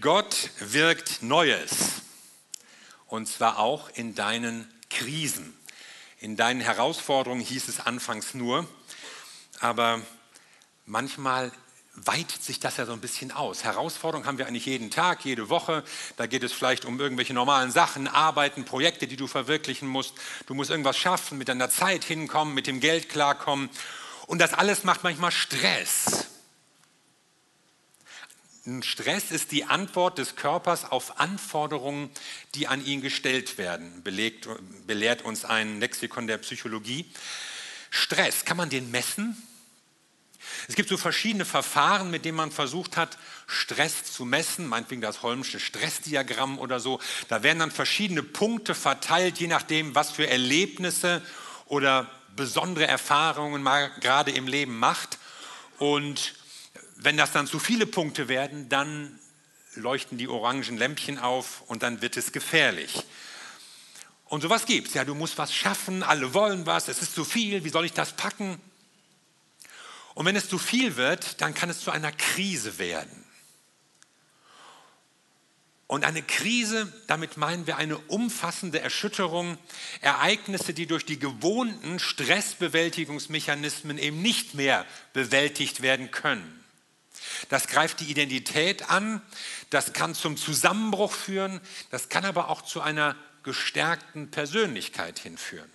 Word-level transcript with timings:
Gott 0.00 0.50
wirkt 0.58 1.22
Neues. 1.22 2.02
Und 3.06 3.28
zwar 3.28 3.58
auch 3.58 3.88
in 3.94 4.14
deinen 4.14 4.70
Krisen. 4.90 5.56
In 6.18 6.36
deinen 6.36 6.60
Herausforderungen 6.60 7.40
hieß 7.40 7.68
es 7.68 7.80
anfangs 7.80 8.34
nur, 8.34 8.66
aber 9.60 10.02
manchmal 10.84 11.50
weitet 11.94 12.42
sich 12.42 12.60
das 12.60 12.76
ja 12.76 12.84
so 12.84 12.92
ein 12.92 13.00
bisschen 13.00 13.32
aus. 13.32 13.64
Herausforderungen 13.64 14.26
haben 14.26 14.36
wir 14.36 14.46
eigentlich 14.46 14.66
jeden 14.66 14.90
Tag, 14.90 15.24
jede 15.24 15.48
Woche. 15.48 15.82
Da 16.18 16.26
geht 16.26 16.42
es 16.42 16.52
vielleicht 16.52 16.84
um 16.84 17.00
irgendwelche 17.00 17.32
normalen 17.32 17.70
Sachen, 17.70 18.06
Arbeiten, 18.06 18.66
Projekte, 18.66 19.06
die 19.06 19.16
du 19.16 19.26
verwirklichen 19.26 19.88
musst. 19.88 20.14
Du 20.46 20.52
musst 20.52 20.70
irgendwas 20.70 20.98
schaffen, 20.98 21.38
mit 21.38 21.48
deiner 21.48 21.70
Zeit 21.70 22.04
hinkommen, 22.04 22.52
mit 22.54 22.66
dem 22.66 22.80
Geld 22.80 23.08
klarkommen. 23.08 23.70
Und 24.26 24.40
das 24.40 24.52
alles 24.52 24.84
macht 24.84 25.04
manchmal 25.04 25.30
Stress. 25.30 26.25
Stress 28.82 29.30
ist 29.30 29.52
die 29.52 29.64
Antwort 29.64 30.18
des 30.18 30.34
Körpers 30.34 30.84
auf 30.84 31.20
Anforderungen, 31.20 32.10
die 32.56 32.66
an 32.66 32.84
ihn 32.84 33.00
gestellt 33.00 33.58
werden, 33.58 34.02
belegt, 34.02 34.48
belehrt 34.86 35.22
uns 35.22 35.44
ein 35.44 35.78
Lexikon 35.78 36.26
der 36.26 36.38
Psychologie. 36.38 37.06
Stress, 37.90 38.44
kann 38.44 38.56
man 38.56 38.68
den 38.68 38.90
messen? 38.90 39.40
Es 40.68 40.74
gibt 40.74 40.88
so 40.88 40.96
verschiedene 40.96 41.44
Verfahren, 41.44 42.10
mit 42.10 42.24
denen 42.24 42.36
man 42.36 42.50
versucht 42.50 42.96
hat, 42.96 43.18
Stress 43.46 44.04
zu 44.12 44.24
messen, 44.24 44.66
meinetwegen 44.66 45.00
das 45.00 45.22
Holmsche 45.22 45.60
Stressdiagramm 45.60 46.58
oder 46.58 46.80
so. 46.80 47.00
Da 47.28 47.44
werden 47.44 47.60
dann 47.60 47.70
verschiedene 47.70 48.24
Punkte 48.24 48.74
verteilt, 48.74 49.38
je 49.38 49.46
nachdem, 49.46 49.94
was 49.94 50.10
für 50.10 50.28
Erlebnisse 50.28 51.22
oder 51.66 52.10
besondere 52.34 52.86
Erfahrungen 52.86 53.62
man 53.62 53.90
gerade 54.00 54.32
im 54.32 54.48
Leben 54.48 54.78
macht. 54.78 55.18
Und 55.78 56.34
wenn 56.96 57.16
das 57.16 57.32
dann 57.32 57.46
zu 57.46 57.58
viele 57.58 57.86
Punkte 57.86 58.28
werden, 58.28 58.68
dann 58.68 59.18
leuchten 59.74 60.18
die 60.18 60.28
orangen 60.28 60.76
Lämpchen 60.76 61.18
auf 61.18 61.62
und 61.66 61.82
dann 61.82 62.00
wird 62.02 62.16
es 62.16 62.32
gefährlich. 62.32 63.04
Und 64.24 64.40
sowas 64.40 64.66
gibt 64.66 64.88
es. 64.88 64.94
Ja, 64.94 65.04
du 65.04 65.14
musst 65.14 65.38
was 65.38 65.54
schaffen, 65.54 66.02
alle 66.02 66.34
wollen 66.34 66.66
was, 66.66 66.88
es 66.88 67.02
ist 67.02 67.14
zu 67.14 67.24
viel, 67.24 67.62
wie 67.64 67.68
soll 67.68 67.84
ich 67.84 67.92
das 67.92 68.14
packen? 68.14 68.60
Und 70.14 70.24
wenn 70.26 70.34
es 70.34 70.48
zu 70.48 70.58
viel 70.58 70.96
wird, 70.96 71.40
dann 71.42 71.54
kann 71.54 71.70
es 71.70 71.80
zu 71.80 71.90
einer 71.90 72.10
Krise 72.10 72.78
werden. 72.78 73.24
Und 75.88 76.04
eine 76.04 76.22
Krise, 76.22 76.92
damit 77.06 77.36
meinen 77.36 77.68
wir 77.68 77.76
eine 77.76 77.98
umfassende 77.98 78.80
Erschütterung, 78.80 79.56
Ereignisse, 80.00 80.74
die 80.74 80.86
durch 80.86 81.04
die 81.04 81.20
gewohnten 81.20 82.00
Stressbewältigungsmechanismen 82.00 83.96
eben 83.98 84.20
nicht 84.20 84.54
mehr 84.54 84.84
bewältigt 85.12 85.82
werden 85.82 86.10
können. 86.10 86.65
Das 87.48 87.66
greift 87.66 88.00
die 88.00 88.10
Identität 88.10 88.90
an, 88.90 89.22
das 89.70 89.92
kann 89.92 90.14
zum 90.14 90.36
Zusammenbruch 90.36 91.12
führen, 91.12 91.60
das 91.90 92.08
kann 92.08 92.24
aber 92.24 92.48
auch 92.48 92.62
zu 92.62 92.80
einer 92.80 93.16
gestärkten 93.42 94.30
Persönlichkeit 94.30 95.18
hinführen. 95.18 95.70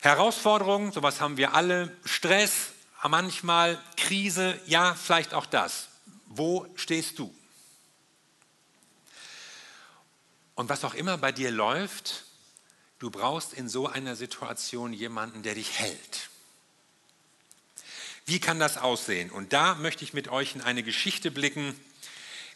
Herausforderungen, 0.00 0.92
sowas 0.92 1.20
haben 1.20 1.38
wir 1.38 1.54
alle, 1.54 1.96
Stress, 2.04 2.72
manchmal 3.02 3.82
Krise, 3.96 4.58
ja, 4.66 4.94
vielleicht 4.94 5.32
auch 5.32 5.46
das. 5.46 5.88
Wo 6.26 6.66
stehst 6.76 7.18
du? 7.18 7.34
Und 10.54 10.68
was 10.68 10.84
auch 10.84 10.94
immer 10.94 11.18
bei 11.18 11.32
dir 11.32 11.50
läuft, 11.50 12.24
du 12.98 13.10
brauchst 13.10 13.54
in 13.54 13.68
so 13.68 13.88
einer 13.88 14.14
Situation 14.14 14.92
jemanden, 14.92 15.42
der 15.42 15.54
dich 15.54 15.78
hält. 15.78 16.30
Wie 18.26 18.40
kann 18.40 18.58
das 18.58 18.78
aussehen? 18.78 19.30
Und 19.30 19.52
da 19.52 19.74
möchte 19.74 20.04
ich 20.04 20.14
mit 20.14 20.28
euch 20.28 20.54
in 20.54 20.62
eine 20.62 20.82
Geschichte 20.82 21.30
blicken, 21.30 21.78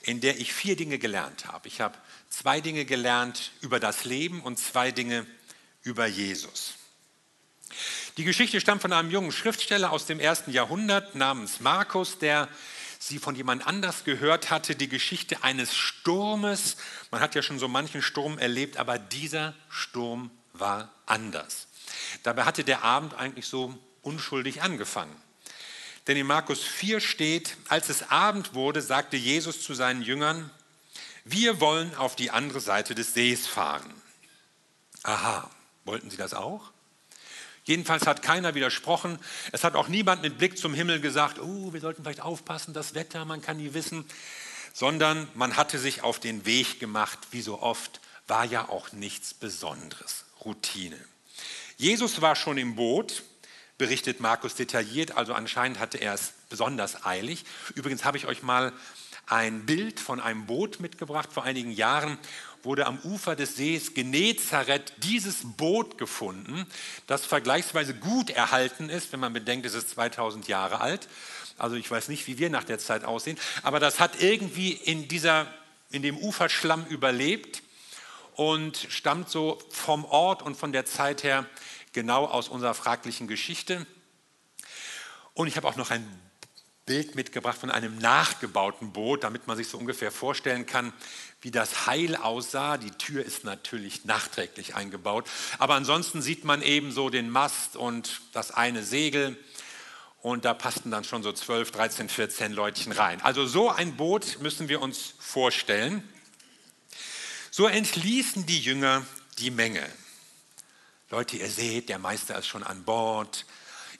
in 0.02 0.20
der 0.20 0.38
ich 0.38 0.52
vier 0.52 0.76
Dinge 0.76 0.98
gelernt 0.98 1.46
habe. 1.46 1.68
Ich 1.68 1.80
habe 1.80 1.98
zwei 2.30 2.60
Dinge 2.60 2.84
gelernt 2.84 3.52
über 3.60 3.78
das 3.80 4.04
Leben 4.04 4.40
und 4.40 4.58
zwei 4.58 4.92
Dinge 4.92 5.26
über 5.82 6.06
Jesus. 6.06 6.74
Die 8.16 8.24
Geschichte 8.24 8.60
stammt 8.60 8.82
von 8.82 8.92
einem 8.92 9.10
jungen 9.10 9.32
Schriftsteller 9.32 9.92
aus 9.92 10.06
dem 10.06 10.20
ersten 10.20 10.50
Jahrhundert 10.50 11.14
namens 11.14 11.60
Markus, 11.60 12.18
der 12.18 12.48
sie 12.98 13.18
von 13.18 13.36
jemand 13.36 13.66
anders 13.66 14.04
gehört 14.04 14.50
hatte, 14.50 14.74
die 14.74 14.88
Geschichte 14.88 15.44
eines 15.44 15.76
Sturmes. 15.76 16.76
Man 17.10 17.20
hat 17.20 17.34
ja 17.34 17.42
schon 17.42 17.58
so 17.58 17.68
manchen 17.68 18.02
Sturm 18.02 18.38
erlebt, 18.38 18.76
aber 18.78 18.98
dieser 18.98 19.54
Sturm 19.68 20.30
war 20.52 20.92
anders. 21.06 21.68
Dabei 22.22 22.44
hatte 22.44 22.64
der 22.64 22.82
Abend 22.82 23.14
eigentlich 23.14 23.46
so 23.46 23.78
unschuldig 24.02 24.62
angefangen. 24.62 25.14
Denn 26.08 26.16
in 26.16 26.26
Markus 26.26 26.62
4 26.62 27.00
steht, 27.00 27.58
als 27.68 27.90
es 27.90 28.10
Abend 28.10 28.54
wurde, 28.54 28.80
sagte 28.80 29.18
Jesus 29.18 29.62
zu 29.62 29.74
seinen 29.74 30.00
Jüngern, 30.00 30.50
wir 31.24 31.60
wollen 31.60 31.94
auf 31.96 32.16
die 32.16 32.30
andere 32.30 32.60
Seite 32.60 32.94
des 32.94 33.12
Sees 33.12 33.46
fahren. 33.46 33.92
Aha, 35.02 35.50
wollten 35.84 36.08
Sie 36.10 36.16
das 36.16 36.32
auch? 36.32 36.72
Jedenfalls 37.64 38.06
hat 38.06 38.22
keiner 38.22 38.54
widersprochen. 38.54 39.18
Es 39.52 39.62
hat 39.62 39.74
auch 39.74 39.88
niemand 39.88 40.22
mit 40.22 40.38
Blick 40.38 40.56
zum 40.56 40.72
Himmel 40.72 41.02
gesagt, 41.02 41.38
oh, 41.38 41.74
wir 41.74 41.80
sollten 41.82 42.02
vielleicht 42.02 42.22
aufpassen, 42.22 42.72
das 42.72 42.94
Wetter, 42.94 43.26
man 43.26 43.42
kann 43.42 43.58
nie 43.58 43.74
wissen. 43.74 44.06
Sondern 44.72 45.28
man 45.34 45.58
hatte 45.58 45.78
sich 45.78 46.02
auf 46.02 46.18
den 46.18 46.46
Weg 46.46 46.80
gemacht, 46.80 47.18
wie 47.32 47.42
so 47.42 47.60
oft, 47.60 48.00
war 48.26 48.46
ja 48.46 48.70
auch 48.70 48.92
nichts 48.92 49.34
Besonderes, 49.34 50.24
Routine. 50.42 50.98
Jesus 51.76 52.22
war 52.22 52.34
schon 52.34 52.56
im 52.56 52.76
Boot, 52.76 53.22
berichtet 53.78 54.20
Markus 54.20 54.54
detailliert, 54.54 55.16
also 55.16 55.34
anscheinend 55.34 55.78
hatte 55.78 55.98
er 55.98 56.14
es 56.14 56.32
besonders 56.50 57.06
eilig. 57.06 57.44
Übrigens 57.74 58.04
habe 58.04 58.16
ich 58.16 58.26
euch 58.26 58.42
mal 58.42 58.72
ein 59.26 59.66
Bild 59.66 60.00
von 60.00 60.20
einem 60.20 60.46
Boot 60.46 60.80
mitgebracht 60.80 61.32
vor 61.32 61.44
einigen 61.44 61.70
Jahren 61.70 62.18
wurde 62.62 62.86
am 62.86 62.98
Ufer 63.04 63.36
des 63.36 63.56
Sees 63.56 63.94
Genezareth 63.94 64.92
dieses 64.98 65.38
Boot 65.44 65.98
gefunden, 65.98 66.66
das 67.06 67.24
vergleichsweise 67.24 67.94
gut 67.94 68.30
erhalten 68.30 68.88
ist, 68.88 69.12
wenn 69.12 69.20
man 69.20 69.32
bedenkt, 69.32 69.66
es 69.66 69.74
ist 69.74 69.90
2000 69.90 70.48
Jahre 70.48 70.80
alt. 70.80 71.08
Also 71.56 71.76
ich 71.76 71.90
weiß 71.90 72.08
nicht, 72.08 72.26
wie 72.26 72.38
wir 72.38 72.50
nach 72.50 72.64
der 72.64 72.78
Zeit 72.78 73.04
aussehen, 73.04 73.38
aber 73.62 73.80
das 73.80 74.00
hat 74.00 74.20
irgendwie 74.20 74.72
in, 74.72 75.08
dieser, 75.08 75.46
in 75.90 76.02
dem 76.02 76.16
Uferschlamm 76.16 76.84
überlebt 76.86 77.62
und 78.34 78.86
stammt 78.88 79.28
so 79.28 79.58
vom 79.70 80.04
Ort 80.04 80.42
und 80.42 80.56
von 80.56 80.72
der 80.72 80.84
Zeit 80.84 81.24
her 81.24 81.46
genau 81.92 82.26
aus 82.26 82.48
unserer 82.48 82.74
fraglichen 82.74 83.28
Geschichte. 83.28 83.86
Und 85.34 85.46
ich 85.46 85.56
habe 85.56 85.68
auch 85.68 85.76
noch 85.76 85.90
ein 85.90 86.06
Bild 86.88 87.14
mitgebracht 87.14 87.58
von 87.58 87.70
einem 87.70 87.98
nachgebauten 87.98 88.92
Boot, 88.92 89.22
damit 89.22 89.46
man 89.46 89.56
sich 89.58 89.68
so 89.68 89.76
ungefähr 89.76 90.10
vorstellen 90.10 90.64
kann, 90.64 90.92
wie 91.42 91.50
das 91.50 91.86
Heil 91.86 92.16
aussah. 92.16 92.78
Die 92.78 92.90
Tür 92.90 93.24
ist 93.24 93.44
natürlich 93.44 94.06
nachträglich 94.06 94.74
eingebaut, 94.74 95.28
aber 95.58 95.74
ansonsten 95.74 96.22
sieht 96.22 96.44
man 96.44 96.62
eben 96.62 96.90
so 96.90 97.10
den 97.10 97.28
Mast 97.28 97.76
und 97.76 98.22
das 98.32 98.50
eine 98.50 98.82
Segel 98.82 99.36
und 100.22 100.44
da 100.44 100.54
passten 100.54 100.90
dann 100.90 101.04
schon 101.04 101.22
so 101.22 101.32
12, 101.32 101.70
13, 101.70 102.08
14 102.08 102.52
Leutchen 102.52 102.92
rein. 102.92 103.20
Also 103.20 103.46
so 103.46 103.70
ein 103.70 103.96
Boot 103.96 104.38
müssen 104.40 104.68
wir 104.68 104.80
uns 104.80 105.14
vorstellen. 105.18 106.02
So 107.50 107.66
entließen 107.66 108.46
die 108.46 108.60
Jünger 108.60 109.04
die 109.38 109.50
Menge. 109.50 109.86
Leute, 111.10 111.36
ihr 111.36 111.50
seht, 111.50 111.88
der 111.88 111.98
Meister 111.98 112.38
ist 112.38 112.46
schon 112.46 112.62
an 112.62 112.84
Bord. 112.84 113.46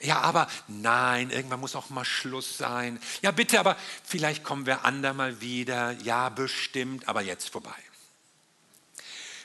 Ja, 0.00 0.20
aber 0.20 0.46
nein, 0.68 1.30
irgendwann 1.30 1.60
muss 1.60 1.74
auch 1.74 1.90
mal 1.90 2.04
Schluss 2.04 2.58
sein. 2.58 3.00
Ja, 3.22 3.30
bitte, 3.30 3.58
aber 3.58 3.76
vielleicht 4.04 4.44
kommen 4.44 4.66
wir 4.66 4.84
andermal 4.84 5.40
wieder. 5.40 5.92
Ja, 6.02 6.28
bestimmt, 6.28 7.08
aber 7.08 7.22
jetzt 7.22 7.48
vorbei. 7.48 7.74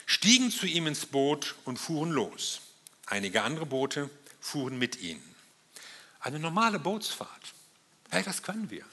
Stiegen 0.06 0.50
zu 0.50 0.66
ihm 0.66 0.86
ins 0.86 1.06
Boot 1.06 1.54
und 1.64 1.78
fuhren 1.78 2.10
los. 2.10 2.60
Einige 3.06 3.42
andere 3.42 3.66
Boote 3.66 4.10
fuhren 4.40 4.78
mit 4.78 5.00
ihnen. 5.00 5.22
Eine 6.20 6.38
normale 6.38 6.78
Bootsfahrt. 6.78 7.54
Hey, 8.10 8.22
das 8.22 8.42
können 8.42 8.70
wir. 8.70 8.84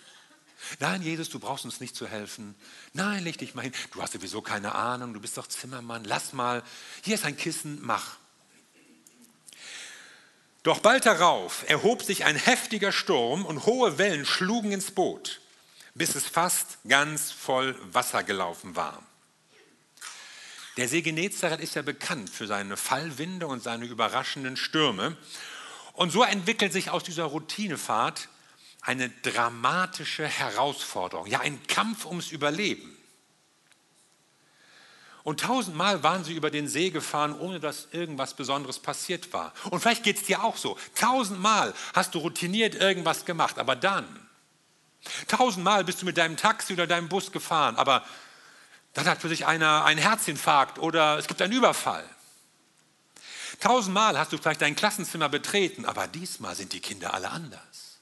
Nein, 0.79 1.01
Jesus, 1.01 1.29
du 1.29 1.40
brauchst 1.40 1.66
uns 1.66 1.79
nicht 1.79 1.96
zu 1.96 2.07
helfen. 2.07 2.55
Nein, 2.93 3.23
leg 3.23 3.37
dich 3.37 3.55
mal 3.55 3.63
hin. 3.63 3.73
Du 3.91 4.01
hast 4.01 4.13
sowieso 4.13 4.41
keine 4.41 4.73
Ahnung, 4.75 5.13
du 5.13 5.19
bist 5.19 5.37
doch 5.37 5.47
Zimmermann. 5.47 6.05
Lass 6.05 6.34
mal. 6.34 6.63
Hier 7.03 7.16
ist 7.16 7.25
ein 7.25 7.35
Kissen, 7.35 7.79
mach. 7.81 8.21
Doch 10.63 10.79
bald 10.79 11.05
darauf 11.05 11.67
erhob 11.67 12.03
sich 12.03 12.23
ein 12.25 12.35
heftiger 12.35 12.91
Sturm 12.91 13.46
und 13.46 13.66
hohe 13.66 13.97
Wellen 13.97 14.25
schlugen 14.25 14.72
ins 14.72 14.91
Boot, 14.91 15.41
bis 15.96 16.13
es 16.13 16.28
fast 16.28 16.78
ganz 16.87 17.31
voll 17.31 17.75
Wasser 17.91 18.23
gelaufen 18.23 18.75
war. 18.75 19.02
Der 20.78 20.87
See 20.87 21.02
Genezareth 21.02 21.59
ist 21.59 21.75
ja 21.75 21.81
bekannt 21.81 22.29
für 22.29 22.47
seine 22.47 22.78
Fallwinde 22.78 23.47
und 23.47 23.61
seine 23.61 23.85
überraschenden 23.85 24.55
Stürme. 24.55 25.17
Und 25.93 26.11
so 26.11 26.23
entwickelt 26.23 26.72
sich 26.72 26.91
aus 26.91 27.03
dieser 27.03 27.25
Routinefahrt 27.25 28.29
eine 28.81 29.09
dramatische 29.09 30.25
Herausforderung, 30.25 31.28
ja 31.28 31.41
ein 31.41 31.61
Kampf 31.67 32.05
ums 32.05 32.31
Überleben. 32.31 32.97
Und 35.23 35.41
tausendmal 35.41 36.03
waren 36.03 36.23
sie 36.23 36.34
über 36.34 36.50
den 36.50 36.68
See 36.68 36.90
gefahren, 36.90 37.38
ohne 37.40 37.59
dass 37.59 37.88
irgendwas 37.91 38.34
Besonderes 38.34 38.79
passiert 38.79 39.34
war. 39.34 39.53
Und 39.70 39.79
vielleicht 39.79 40.03
geht 40.03 40.18
es 40.18 40.23
dir 40.23 40.44
auch 40.44 40.58
so. 40.58 40.78
Tausendmal 40.96 41.73
hast 41.94 42.16
du 42.16 42.20
routiniert 42.20 42.76
irgendwas 42.76 43.26
gemacht, 43.26 43.59
aber 43.59 43.76
dann, 43.76 44.08
Tausendmal 45.28 45.84
bist 45.84 46.02
du 46.02 46.06
mit 46.06 46.18
deinem 46.18 46.38
Taxi 46.38 46.73
oder 46.73 46.88
deinem 46.88 47.09
Bus 47.09 47.32
gefahren, 47.32 47.76
aber 47.76 48.06
dann 48.94 49.06
hat 49.06 49.22
für 49.22 49.29
sich 49.29 49.46
einer 49.46 49.85
einen 49.85 50.00
Herzinfarkt 50.00 50.78
oder 50.79 51.18
es 51.18 51.28
gibt 51.28 51.41
einen 51.41 51.53
Überfall. 51.53 52.08
Tausendmal 53.59 54.18
hast 54.18 54.32
du 54.32 54.38
vielleicht 54.38 54.62
dein 54.62 54.76
Klassenzimmer 54.76 55.29
betreten, 55.29 55.85
aber 55.85 56.08
diesmal 56.08 56.56
sind 56.56 56.73
die 56.73 56.79
Kinder 56.79 57.14
alle 57.14 57.29
anders. 57.29 58.00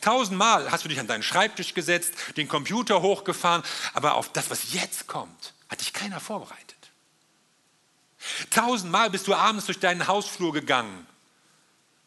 Tausendmal 0.00 0.70
hast 0.70 0.84
du 0.84 0.88
dich 0.88 1.00
an 1.00 1.06
deinen 1.06 1.22
Schreibtisch 1.22 1.74
gesetzt, 1.74 2.14
den 2.36 2.48
Computer 2.48 3.02
hochgefahren, 3.02 3.62
aber 3.92 4.14
auf 4.14 4.32
das, 4.32 4.50
was 4.50 4.72
jetzt 4.72 5.06
kommt, 5.06 5.52
hat 5.68 5.80
dich 5.80 5.92
keiner 5.92 6.20
vorbereitet. 6.20 6.76
Tausendmal 8.50 9.10
bist 9.10 9.26
du 9.26 9.34
abends 9.34 9.66
durch 9.66 9.78
deinen 9.78 10.06
Hausflur 10.06 10.52
gegangen 10.52 11.06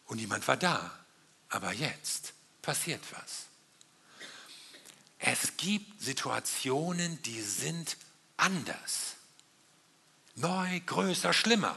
und 0.05 0.17
niemand 0.17 0.47
war 0.47 0.57
da. 0.57 0.91
Aber 1.49 1.73
jetzt 1.73 2.33
passiert 2.61 3.01
was. 3.11 3.47
Es 5.17 5.57
gibt 5.57 6.01
Situationen, 6.01 7.21
die 7.23 7.41
sind 7.41 7.97
anders. 8.37 9.15
Neu, 10.35 10.79
größer, 10.81 11.33
schlimmer. 11.33 11.75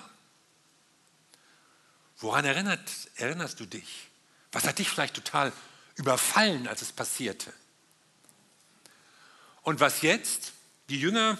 Woran 2.18 2.44
erinnert, 2.44 2.88
erinnerst 3.16 3.58
du 3.58 3.66
dich? 3.66 4.08
Was 4.52 4.64
hat 4.64 4.78
dich 4.78 4.88
vielleicht 4.88 5.14
total 5.14 5.52
überfallen, 5.96 6.68
als 6.68 6.82
es 6.82 6.92
passierte? 6.92 7.52
Und 9.62 9.80
was 9.80 10.02
jetzt? 10.02 10.52
Die 10.88 11.00
Jünger 11.00 11.38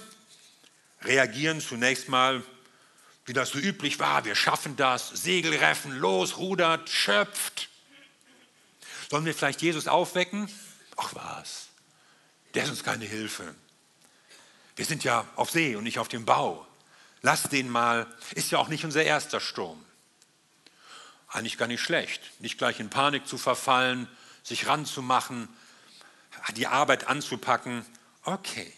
reagieren 1.05 1.61
zunächst 1.61 2.09
mal, 2.09 2.43
wie 3.25 3.33
das 3.33 3.51
so 3.51 3.59
üblich 3.59 3.99
war, 3.99 4.25
wir 4.25 4.35
schaffen 4.35 4.77
das, 4.77 5.09
Segelreffen, 5.11 5.93
los, 5.93 6.39
rudert, 6.39 6.91
schöpft. 6.91 7.69
Sollen 9.11 9.25
wir 9.25 9.35
vielleicht 9.35 9.63
Jesus 9.63 9.87
aufwecken? 9.87 10.51
Ach 10.97 11.15
was, 11.15 11.69
der 12.55 12.65
ist 12.65 12.71
uns 12.71 12.85
keine 12.85 13.05
Hilfe. 13.05 13.55
Wir 14.77 14.85
sind 14.85 15.05
ja 15.05 15.27
auf 15.37 15.51
See 15.51 15.77
und 15.77 15.85
nicht 15.85 15.99
auf 15.99 16.09
dem 16.09 16.25
Bau. 16.25 16.67
Lass 17.21 17.45
den 17.45 17.69
mal, 17.69 18.07
ist 18.35 18.51
ja 18.51 18.59
auch 18.59 18.69
nicht 18.69 18.85
unser 18.85 19.05
erster 19.05 19.41
Sturm. 19.41 19.85
Eigentlich 21.29 21.57
gar 21.57 21.69
nicht 21.69 21.81
schlecht, 21.81 22.21
nicht 22.41 22.59
gleich 22.59 22.81
in 22.81 22.91
Panik 22.91 23.27
zu 23.27 23.39
verfallen, 23.39 24.09
sich 24.43 24.67
ranzumachen, 24.67 25.49
die 26.57 26.67
Arbeit 26.67 27.07
anzupacken. 27.07 27.87
Okay. 28.25 28.73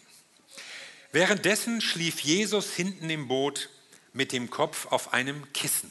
Währenddessen 1.15 1.79
schlief 1.79 2.19
Jesus 2.19 2.73
hinten 2.73 3.09
im 3.09 3.29
Boot 3.29 3.69
mit 4.11 4.33
dem 4.33 4.49
Kopf 4.49 4.87
auf 4.87 5.13
einem 5.13 5.53
Kissen. 5.53 5.89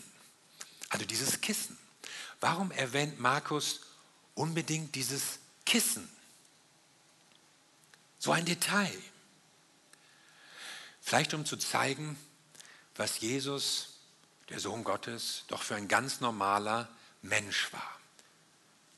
Also 0.91 1.07
dieses 1.07 1.41
Kissen. 1.41 1.79
Warum 2.41 2.71
erwähnt 2.71 3.19
Markus 3.21 3.81
unbedingt 4.35 4.95
dieses 4.95 5.39
Kissen? 5.65 6.07
So 8.19 8.33
ein 8.33 8.45
Detail. 8.45 8.95
Vielleicht 11.01 11.33
um 11.33 11.47
zu 11.47 11.57
zeigen, 11.57 12.19
was 12.95 13.21
Jesus, 13.21 13.95
der 14.51 14.61
Sohn 14.61 14.85
Gottes, 14.85 15.45
doch 15.49 15.63
für 15.63 15.75
ein 15.75 15.89
ganz 15.89 16.21
normaler 16.21 16.87
Mensch 17.23 17.73
war. 17.73 17.99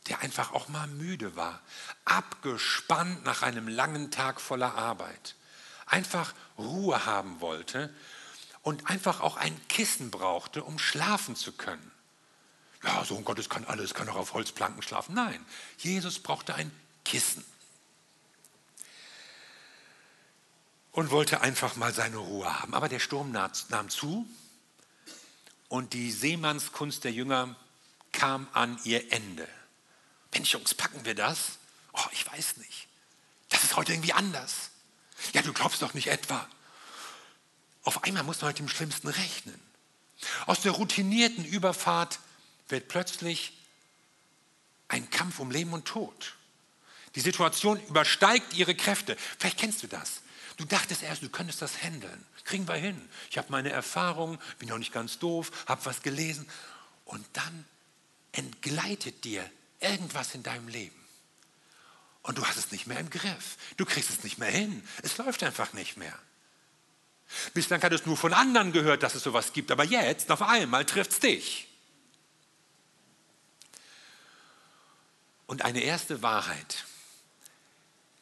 Der 0.08 0.22
einfach 0.22 0.50
auch 0.50 0.66
mal 0.66 0.88
müde 0.88 1.36
war, 1.36 1.62
abgespannt 2.04 3.24
nach 3.24 3.42
einem 3.42 3.68
langen 3.68 4.10
Tag 4.10 4.40
voller 4.40 4.74
Arbeit, 4.74 5.35
einfach 5.86 6.34
Ruhe 6.58 7.06
haben 7.06 7.40
wollte 7.40 7.94
und 8.62 8.90
einfach 8.90 9.20
auch 9.20 9.36
ein 9.36 9.58
Kissen 9.68 10.10
brauchte, 10.10 10.64
um 10.64 10.78
schlafen 10.78 11.36
zu 11.36 11.52
können. 11.52 11.90
Ja, 12.82 13.04
Sohn 13.04 13.24
Gottes 13.24 13.48
kann 13.48 13.64
alles, 13.64 13.94
kann 13.94 14.08
auch 14.08 14.16
auf 14.16 14.34
Holzplanken 14.34 14.82
schlafen. 14.82 15.14
Nein, 15.14 15.44
Jesus 15.78 16.18
brauchte 16.18 16.54
ein 16.54 16.70
Kissen. 17.04 17.44
und 20.96 21.10
wollte 21.10 21.42
einfach 21.42 21.76
mal 21.76 21.92
seine 21.92 22.16
Ruhe 22.16 22.60
haben. 22.60 22.72
Aber 22.72 22.88
der 22.88 23.00
Sturm 23.00 23.30
nahm 23.30 23.90
zu 23.90 24.26
und 25.68 25.92
die 25.92 26.10
Seemannskunst 26.10 27.04
der 27.04 27.12
Jünger 27.12 27.54
kam 28.12 28.48
an 28.54 28.80
ihr 28.84 29.12
Ende. 29.12 29.46
Mensch, 30.32 30.54
Jungs, 30.54 30.74
packen 30.74 31.04
wir 31.04 31.14
das? 31.14 31.58
Oh, 31.92 32.06
ich 32.12 32.26
weiß 32.26 32.56
nicht. 32.56 32.88
Das 33.50 33.62
ist 33.62 33.76
heute 33.76 33.92
irgendwie 33.92 34.14
anders. 34.14 34.70
Ja, 35.32 35.42
du 35.42 35.52
glaubst 35.52 35.82
doch 35.82 35.94
nicht 35.94 36.08
etwa. 36.08 36.46
Auf 37.82 38.04
einmal 38.04 38.22
muss 38.22 38.40
man 38.40 38.48
mit 38.48 38.58
dem 38.58 38.68
Schlimmsten 38.68 39.08
rechnen. 39.08 39.60
Aus 40.46 40.60
der 40.60 40.72
routinierten 40.72 41.44
Überfahrt 41.44 42.18
wird 42.68 42.88
plötzlich 42.88 43.52
ein 44.88 45.08
Kampf 45.10 45.38
um 45.38 45.50
Leben 45.50 45.72
und 45.72 45.84
Tod. 45.84 46.34
Die 47.14 47.20
Situation 47.20 47.80
übersteigt 47.86 48.54
ihre 48.54 48.74
Kräfte. 48.74 49.16
Vielleicht 49.38 49.58
kennst 49.58 49.82
du 49.82 49.86
das. 49.86 50.20
Du 50.56 50.64
dachtest 50.64 51.02
erst, 51.02 51.22
du 51.22 51.28
könntest 51.28 51.62
das 51.62 51.82
handeln. 51.82 52.24
Kriegen 52.44 52.68
wir 52.68 52.74
hin. 52.74 53.08
Ich 53.30 53.38
habe 53.38 53.48
meine 53.50 53.70
Erfahrungen, 53.70 54.38
bin 54.58 54.70
auch 54.70 54.78
nicht 54.78 54.92
ganz 54.92 55.18
doof, 55.18 55.50
habe 55.66 55.84
was 55.84 56.02
gelesen. 56.02 56.48
Und 57.04 57.26
dann 57.32 57.64
entgleitet 58.32 59.24
dir 59.24 59.48
irgendwas 59.80 60.34
in 60.34 60.42
deinem 60.42 60.68
Leben. 60.68 61.05
Und 62.26 62.38
du 62.38 62.44
hast 62.44 62.56
es 62.56 62.72
nicht 62.72 62.88
mehr 62.88 62.98
im 62.98 63.08
Griff. 63.08 63.56
Du 63.76 63.84
kriegst 63.84 64.10
es 64.10 64.24
nicht 64.24 64.38
mehr 64.38 64.50
hin. 64.50 64.82
Es 65.02 65.16
läuft 65.16 65.44
einfach 65.44 65.72
nicht 65.72 65.96
mehr. 65.96 66.18
Bislang 67.54 67.80
hattest 67.82 68.04
du 68.04 68.10
nur 68.10 68.16
von 68.16 68.32
anderen 68.32 68.72
gehört, 68.72 69.04
dass 69.04 69.14
es 69.14 69.22
sowas 69.22 69.52
gibt, 69.52 69.70
aber 69.70 69.84
jetzt 69.84 70.32
auf 70.32 70.42
einmal 70.42 70.84
trifft 70.84 71.12
es 71.12 71.20
dich. 71.20 71.68
Und 75.46 75.62
eine 75.62 75.80
erste 75.80 76.20
Wahrheit, 76.22 76.84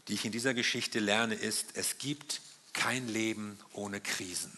die 0.08 0.14
ich 0.14 0.26
in 0.26 0.32
dieser 0.32 0.52
Geschichte 0.52 0.98
lerne, 0.98 1.34
ist, 1.34 1.74
es 1.74 1.96
gibt 1.96 2.42
kein 2.74 3.08
Leben 3.08 3.58
ohne 3.72 4.02
Krisen. 4.02 4.56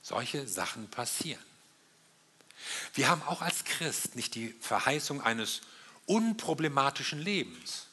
Solche 0.00 0.46
Sachen 0.46 0.88
passieren. 0.90 1.42
Wir 2.94 3.08
haben 3.08 3.22
auch 3.22 3.42
als 3.42 3.64
Christ 3.64 4.14
nicht 4.14 4.36
die 4.36 4.54
Verheißung 4.60 5.20
eines 5.20 5.62
unproblematischen 6.06 7.18
Lebens, 7.18 7.85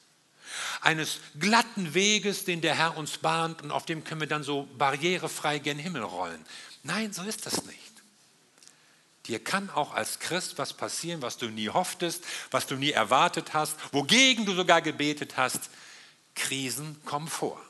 eines 0.81 1.19
glatten 1.39 1.93
Weges, 1.93 2.45
den 2.45 2.61
der 2.61 2.75
Herr 2.75 2.97
uns 2.97 3.17
bahnt 3.17 3.61
und 3.61 3.71
auf 3.71 3.85
dem 3.85 4.03
können 4.03 4.21
wir 4.21 4.27
dann 4.27 4.43
so 4.43 4.67
barrierefrei 4.77 5.59
gen 5.59 5.79
Himmel 5.79 6.03
rollen. 6.03 6.45
Nein, 6.83 7.13
so 7.13 7.23
ist 7.23 7.45
das 7.45 7.65
nicht. 7.65 7.79
Dir 9.25 9.41
kann 9.41 9.69
auch 9.69 9.93
als 9.93 10.19
Christ 10.19 10.57
was 10.57 10.73
passieren, 10.73 11.21
was 11.21 11.37
du 11.37 11.47
nie 11.47 11.69
hofftest, 11.69 12.23
was 12.51 12.67
du 12.67 12.75
nie 12.75 12.91
erwartet 12.91 13.53
hast, 13.53 13.77
wogegen 13.93 14.45
du 14.45 14.53
sogar 14.53 14.81
gebetet 14.81 15.37
hast. 15.37 15.69
Krisen 16.35 16.99
kommen 17.05 17.27
vor. 17.27 17.61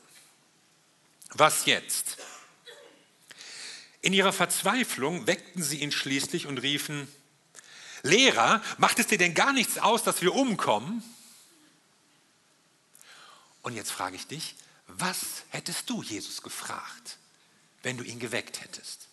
Was 1.34 1.66
jetzt? 1.66 2.16
In 4.00 4.12
ihrer 4.12 4.32
Verzweiflung 4.32 5.26
weckten 5.26 5.62
sie 5.62 5.80
ihn 5.80 5.92
schließlich 5.92 6.46
und 6.46 6.58
riefen, 6.58 7.08
Lehrer, 8.02 8.60
macht 8.76 8.98
es 8.98 9.06
dir 9.06 9.16
denn 9.16 9.32
gar 9.32 9.54
nichts 9.54 9.78
aus, 9.78 10.02
dass 10.02 10.20
wir 10.20 10.34
umkommen? 10.34 11.02
Und 13.64 13.74
jetzt 13.74 13.90
frage 13.90 14.14
ich 14.14 14.26
dich, 14.26 14.54
was 14.86 15.42
hättest 15.48 15.88
du 15.88 16.02
Jesus 16.02 16.42
gefragt, 16.42 17.16
wenn 17.82 17.96
du 17.96 18.04
ihn 18.04 18.18
geweckt 18.18 18.60
hättest? 18.60 19.08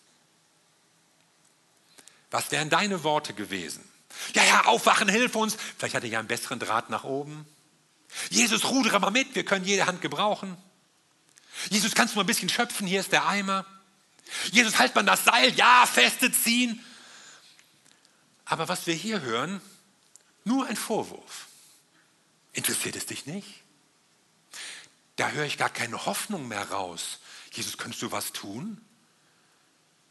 Was 2.30 2.50
wären 2.50 2.68
deine 2.68 3.02
Worte 3.02 3.32
gewesen? 3.32 3.82
Ja, 4.34 4.44
ja, 4.44 4.64
aufwachen, 4.66 5.08
hilf 5.08 5.34
uns. 5.36 5.56
Vielleicht 5.78 5.94
hat 5.94 6.04
er 6.04 6.10
ja 6.10 6.18
einen 6.18 6.28
besseren 6.28 6.58
Draht 6.58 6.90
nach 6.90 7.02
oben. 7.02 7.46
Jesus, 8.28 8.66
rudere 8.66 9.00
mal 9.00 9.10
mit, 9.10 9.34
wir 9.34 9.44
können 9.44 9.64
jede 9.64 9.86
Hand 9.86 10.02
gebrauchen. 10.02 10.54
Jesus, 11.70 11.94
kannst 11.94 12.14
du 12.14 12.18
mal 12.18 12.24
ein 12.24 12.26
bisschen 12.26 12.50
schöpfen, 12.50 12.86
hier 12.86 13.00
ist 13.00 13.10
der 13.10 13.26
Eimer. 13.26 13.64
Jesus, 14.50 14.78
halt 14.78 14.94
man 14.94 15.06
das 15.06 15.24
Seil, 15.24 15.54
ja, 15.54 15.86
feste 15.86 16.30
ziehen. 16.30 16.84
Aber 18.44 18.68
was 18.68 18.86
wir 18.86 18.94
hier 18.94 19.22
hören, 19.22 19.62
nur 20.44 20.66
ein 20.66 20.76
Vorwurf. 20.76 21.46
Interessiert 22.52 22.96
es 22.96 23.06
dich 23.06 23.24
nicht? 23.24 23.61
Da 25.22 25.30
höre 25.30 25.44
ich 25.44 25.56
gar 25.56 25.70
keine 25.70 26.04
Hoffnung 26.04 26.48
mehr 26.48 26.68
raus. 26.72 27.20
Jesus, 27.52 27.78
könntest 27.78 28.02
du 28.02 28.10
was 28.10 28.32
tun? 28.32 28.80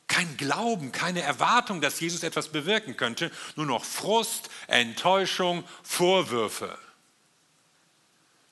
Kein 0.07 0.37
Glauben, 0.37 0.93
keine 0.93 1.21
Erwartung, 1.21 1.81
dass 1.81 1.99
Jesus 1.99 2.23
etwas 2.23 2.47
bewirken 2.47 2.95
könnte, 2.95 3.29
nur 3.57 3.65
noch 3.65 3.83
Frust, 3.83 4.49
Enttäuschung, 4.67 5.65
Vorwürfe. 5.83 6.79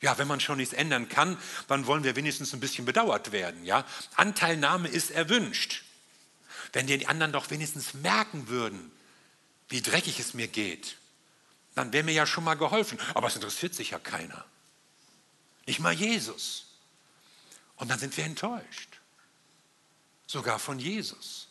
Ja, 0.02 0.18
wenn 0.18 0.28
man 0.28 0.42
schon 0.42 0.58
nichts 0.58 0.74
ändern 0.74 1.08
kann, 1.08 1.38
dann 1.70 1.88
wollen 1.88 2.04
wir 2.04 2.18
wenigstens 2.18 2.52
ein 2.52 2.60
bisschen 2.60 2.84
bedauert 2.84 3.32
werden. 3.32 3.64
Ja? 3.64 3.86
Anteilnahme 4.18 4.90
ist 4.90 5.12
erwünscht. 5.12 5.86
Wenn 6.74 6.88
die 6.88 7.08
anderen 7.08 7.32
doch 7.32 7.50
wenigstens 7.52 7.94
merken 7.94 8.50
würden, 8.50 8.92
wie 9.70 9.82
dreckig 9.82 10.20
es 10.20 10.34
mir 10.34 10.50
geht, 10.50 10.98
dann 11.76 11.94
wäre 11.94 12.04
mir 12.04 12.12
ja 12.12 12.28
schon 12.28 12.44
mal 12.44 12.56
geholfen. 12.56 13.00
Aber 13.14 13.28
es 13.28 13.36
interessiert 13.36 13.74
sich 13.74 13.92
ja 13.92 14.00
keiner. 14.00 14.44
Nicht 15.70 15.82
mal 15.82 15.94
Jesus. 15.94 16.66
Und 17.76 17.90
dann 17.90 18.00
sind 18.00 18.18
wir 18.18 18.26
enttäuscht. 18.26 19.00
Sogar 20.26 20.58
von 20.58 20.80
Jesus. 20.80 21.48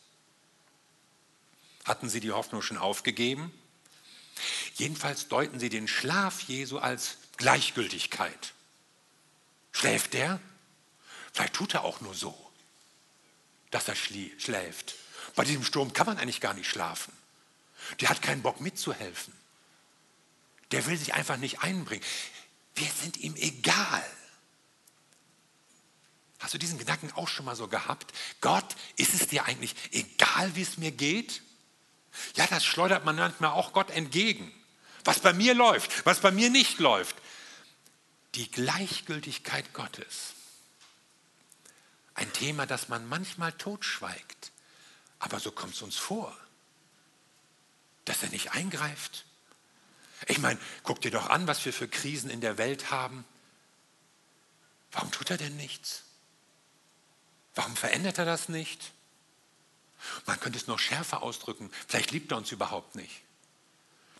Hatten 1.85 2.09
sie 2.09 2.19
die 2.19 2.33
Hoffnung 2.33 2.61
schon 2.61 2.79
aufgegeben? 2.79 3.53
Jedenfalls 4.75 5.29
deuten 5.29 5.61
sie 5.61 5.69
den 5.69 5.87
Schlaf 5.87 6.41
Jesu 6.41 6.79
als 6.79 7.19
Gleichgültigkeit. 7.37 8.55
Schläft 9.71 10.15
der? 10.15 10.41
Vielleicht 11.33 11.55
tut 11.55 11.75
er 11.75 11.85
auch 11.85 12.01
nur 12.01 12.15
so, 12.17 12.37
dass 13.71 13.87
er 13.87 13.95
schläft. 13.95 14.97
Bei 15.37 15.45
diesem 15.45 15.63
Sturm 15.63 15.93
kann 15.93 16.09
man 16.09 16.19
eigentlich 16.19 16.41
gar 16.41 16.55
nicht 16.55 16.69
schlafen. 16.69 17.13
Der 18.01 18.09
hat 18.09 18.21
keinen 18.21 18.43
Bock 18.43 18.61
mitzuhelfen. 18.61 19.33
Der 20.73 20.87
will 20.87 20.97
sich 20.97 21.15
einfach 21.15 21.37
nicht 21.37 21.61
einbringen. 21.61 22.05
Wir 22.79 22.91
sind 22.91 23.17
ihm 23.17 23.35
egal. 23.37 24.05
Hast 26.39 26.55
du 26.55 26.59
diesen 26.59 26.79
Gedanken 26.79 27.11
auch 27.13 27.27
schon 27.27 27.45
mal 27.45 27.57
so 27.57 27.67
gehabt? 27.67 28.13
Gott, 28.41 28.77
ist 28.97 29.15
es 29.15 29.27
dir 29.27 29.45
eigentlich 29.45 29.75
egal, 29.91 30.55
wie 30.55 30.63
es 30.63 30.79
mir 30.79 30.93
geht? 30.93 31.43
Ja, 32.37 32.47
das 32.47 32.65
schleudert 32.65 33.05
man 33.05 33.17
manchmal 33.17 33.51
auch 33.51 33.73
Gott 33.73 33.91
entgegen. 33.91 34.53
Was 35.05 35.21
bei 35.21 35.33
mir 35.33 35.55
läuft, 35.55 36.07
was 36.07 36.21
bei 36.21 36.31
mir 36.31 36.51
nicht 36.51 36.79
läuft. 36.79 37.17
Die 38.37 38.51
Gleichgültigkeit 38.51 39.73
Gottes. 39.73 40.35
Ein 42.15 42.33
Thema, 42.33 42.67
das 42.67 42.89
man 42.89 43.09
manchmal 43.09 43.53
totschweigt. 43.53 44.53
Aber 45.19 45.41
so 45.41 45.51
kommt 45.51 45.75
es 45.75 45.83
uns 45.83 45.97
vor, 45.97 46.37
dass 48.05 48.23
er 48.23 48.29
nicht 48.29 48.53
eingreift. 48.53 49.25
Ich 50.27 50.39
meine, 50.39 50.59
guck 50.83 51.01
dir 51.01 51.11
doch 51.11 51.31
an, 51.31 51.47
was 51.47 51.65
wir 51.65 51.73
für 51.73 51.89
Krisen 51.89 52.31
in 52.31 52.41
der 52.41 52.59
Welt 52.59 52.91
haben. 52.91 53.25
Warum 54.93 55.11
tut 55.11 55.31
er 55.31 55.37
denn 55.37 55.57
nichts? 55.57 56.03
Warum 57.55 57.77
verändert 57.77 58.19
er 58.19 58.25
das 58.25 58.49
nicht? 58.49 58.93
Man 60.27 60.39
könnte 60.41 60.59
es 60.59 60.67
noch 60.67 60.79
schärfer 60.79 61.23
ausdrücken. 61.23 61.71
Vielleicht 61.87 62.11
liebt 62.11 62.33
er 62.33 62.39
uns 62.39 62.53
überhaupt 62.53 62.95
nicht. 62.95 63.23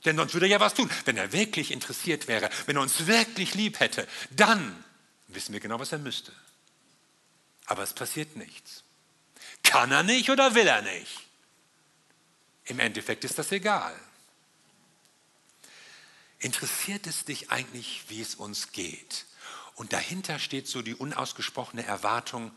Denn 0.05 0.17
sonst 0.17 0.35
würde 0.35 0.47
er 0.47 0.53
ja 0.53 0.61
was 0.61 0.75
tun. 0.75 0.91
Wenn 1.05 1.17
er 1.17 1.33
wirklich 1.33 1.71
interessiert 1.71 2.29
wäre, 2.29 2.51
wenn 2.67 2.77
er 2.77 2.83
uns 2.83 3.07
wirklich 3.07 3.55
lieb 3.55 3.81
hätte, 3.81 4.07
dann 4.31 4.85
wissen 5.29 5.53
wir 5.53 5.61
genau, 5.61 5.79
was 5.79 5.93
er 5.93 5.99
müsste. 5.99 6.33
Aber 7.67 7.83
es 7.83 7.93
passiert 7.93 8.37
nichts. 8.37 8.85
Kann 9.63 9.93
er 9.93 10.03
nicht 10.03 10.31
oder 10.31 10.55
will 10.55 10.67
er 10.67 10.83
nicht? 10.83 11.27
Im 12.65 12.81
Endeffekt 12.81 13.25
ist 13.25 13.39
das 13.39 13.53
egal. 13.53 13.95
Interessiert 16.41 17.07
es 17.07 17.25
dich 17.25 17.51
eigentlich, 17.51 18.05
wie 18.09 18.21
es 18.21 18.35
uns 18.35 18.73
geht? 18.73 19.27
Und 19.75 19.93
dahinter 19.93 20.39
steht 20.39 20.67
so 20.67 20.83
die 20.83 20.95
unausgesprochene 20.95 21.85
Erwartung, 21.85 22.53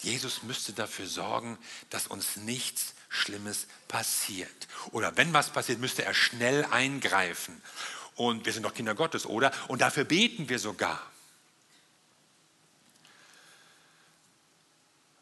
Jesus 0.00 0.42
müsste 0.42 0.72
dafür 0.72 1.06
sorgen, 1.06 1.58
dass 1.90 2.06
uns 2.06 2.36
nichts 2.36 2.94
Schlimmes 3.08 3.66
passiert. 3.86 4.68
Oder 4.90 5.16
wenn 5.16 5.32
was 5.32 5.50
passiert, 5.50 5.78
müsste 5.78 6.04
er 6.04 6.14
schnell 6.14 6.64
eingreifen. 6.64 7.60
Und 8.16 8.44
wir 8.44 8.52
sind 8.52 8.64
doch 8.64 8.74
Kinder 8.74 8.94
Gottes, 8.94 9.26
oder? 9.26 9.52
Und 9.68 9.82
dafür 9.82 10.04
beten 10.04 10.48
wir 10.48 10.58
sogar. 10.58 11.00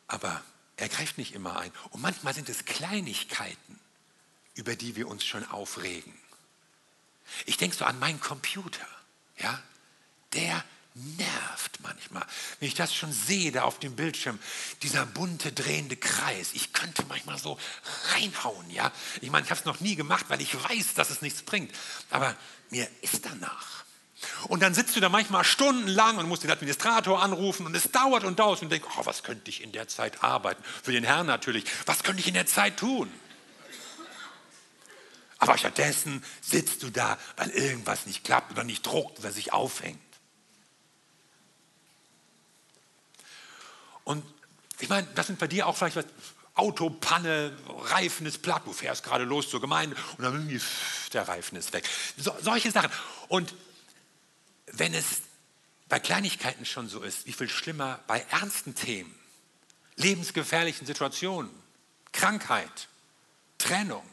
Aber 0.08 0.42
er 0.76 0.88
greift 0.88 1.16
nicht 1.16 1.34
immer 1.34 1.58
ein. 1.58 1.72
Und 1.90 2.02
manchmal 2.02 2.34
sind 2.34 2.48
es 2.48 2.64
Kleinigkeiten, 2.64 3.78
über 4.54 4.74
die 4.74 4.96
wir 4.96 5.08
uns 5.08 5.24
schon 5.24 5.44
aufregen. 5.48 6.14
Ich 7.46 7.56
denke 7.56 7.76
so 7.76 7.84
an 7.84 7.98
meinen 7.98 8.20
Computer. 8.20 8.86
Ja? 9.38 9.60
Der 10.34 10.64
nervt 10.94 11.80
manchmal. 11.82 12.24
Wenn 12.58 12.68
ich 12.68 12.74
das 12.74 12.94
schon 12.94 13.12
sehe, 13.12 13.50
da 13.50 13.62
auf 13.62 13.78
dem 13.78 13.96
Bildschirm, 13.96 14.38
dieser 14.82 15.06
bunte 15.06 15.52
drehende 15.52 15.96
Kreis, 15.96 16.50
ich 16.52 16.72
könnte 16.72 17.04
manchmal 17.08 17.38
so 17.38 17.58
reinhauen, 18.12 18.68
ja. 18.70 18.92
Ich 19.20 19.30
meine, 19.30 19.44
ich 19.44 19.50
habe 19.50 19.58
es 19.58 19.64
noch 19.64 19.80
nie 19.80 19.96
gemacht, 19.96 20.26
weil 20.28 20.40
ich 20.40 20.54
weiß, 20.54 20.94
dass 20.94 21.10
es 21.10 21.22
nichts 21.22 21.42
bringt. 21.42 21.74
Aber 22.10 22.36
mir 22.70 22.88
ist 23.00 23.24
danach. 23.24 23.84
Und 24.48 24.62
dann 24.62 24.74
sitzt 24.74 24.94
du 24.94 25.00
da 25.00 25.08
manchmal 25.08 25.44
stundenlang 25.44 26.18
und 26.18 26.28
musst 26.28 26.44
den 26.44 26.50
Administrator 26.50 27.22
anrufen 27.22 27.66
und 27.66 27.74
es 27.74 27.90
dauert 27.90 28.24
und 28.24 28.38
dauert 28.38 28.62
und 28.62 28.70
denkst, 28.70 28.86
oh, 28.96 29.06
was 29.06 29.22
könnte 29.22 29.50
ich 29.50 29.62
in 29.62 29.72
der 29.72 29.88
Zeit 29.88 30.22
arbeiten? 30.22 30.62
Für 30.82 30.92
den 30.92 31.04
Herrn 31.04 31.26
natürlich. 31.26 31.64
Was 31.86 32.02
könnte 32.02 32.20
ich 32.20 32.28
in 32.28 32.34
der 32.34 32.46
Zeit 32.46 32.76
tun? 32.76 33.10
Aber 35.42 35.58
stattdessen 35.58 36.22
sitzt 36.40 36.84
du 36.84 36.90
da, 36.90 37.18
weil 37.34 37.50
irgendwas 37.50 38.06
nicht 38.06 38.22
klappt 38.22 38.52
oder 38.52 38.62
nicht 38.62 38.86
druckt 38.86 39.18
oder 39.18 39.32
sich 39.32 39.52
aufhängt. 39.52 39.98
Und 44.04 44.24
ich 44.78 44.88
meine, 44.88 45.08
das 45.16 45.26
sind 45.26 45.40
bei 45.40 45.48
dir 45.48 45.66
auch 45.66 45.76
vielleicht 45.76 45.96
was, 45.96 46.04
Autopanne, 46.54 47.56
Reifen 47.66 48.24
ist 48.24 48.42
platt, 48.42 48.62
du 48.66 48.72
fährst 48.72 49.02
gerade 49.02 49.24
los 49.24 49.50
zur 49.50 49.60
Gemeinde 49.60 49.96
und 50.16 50.22
dann 50.22 50.60
der 51.12 51.26
Reifen 51.26 51.58
ist 51.58 51.72
weg. 51.72 51.88
So, 52.16 52.32
solche 52.40 52.70
Sachen. 52.70 52.92
Und 53.26 53.52
wenn 54.66 54.94
es 54.94 55.22
bei 55.88 55.98
Kleinigkeiten 55.98 56.66
schon 56.66 56.88
so 56.88 57.02
ist, 57.02 57.26
wie 57.26 57.32
viel 57.32 57.48
schlimmer 57.48 57.98
bei 58.06 58.24
ernsten 58.30 58.76
Themen, 58.76 59.12
lebensgefährlichen 59.96 60.86
Situationen, 60.86 61.50
Krankheit, 62.12 62.86
Trennung, 63.58 64.08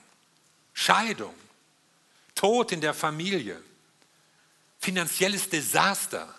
Scheidung, 0.80 1.36
Tod 2.36 2.72
in 2.72 2.80
der 2.80 2.94
Familie, 2.94 3.62
finanzielles 4.80 5.50
Desaster, 5.50 6.34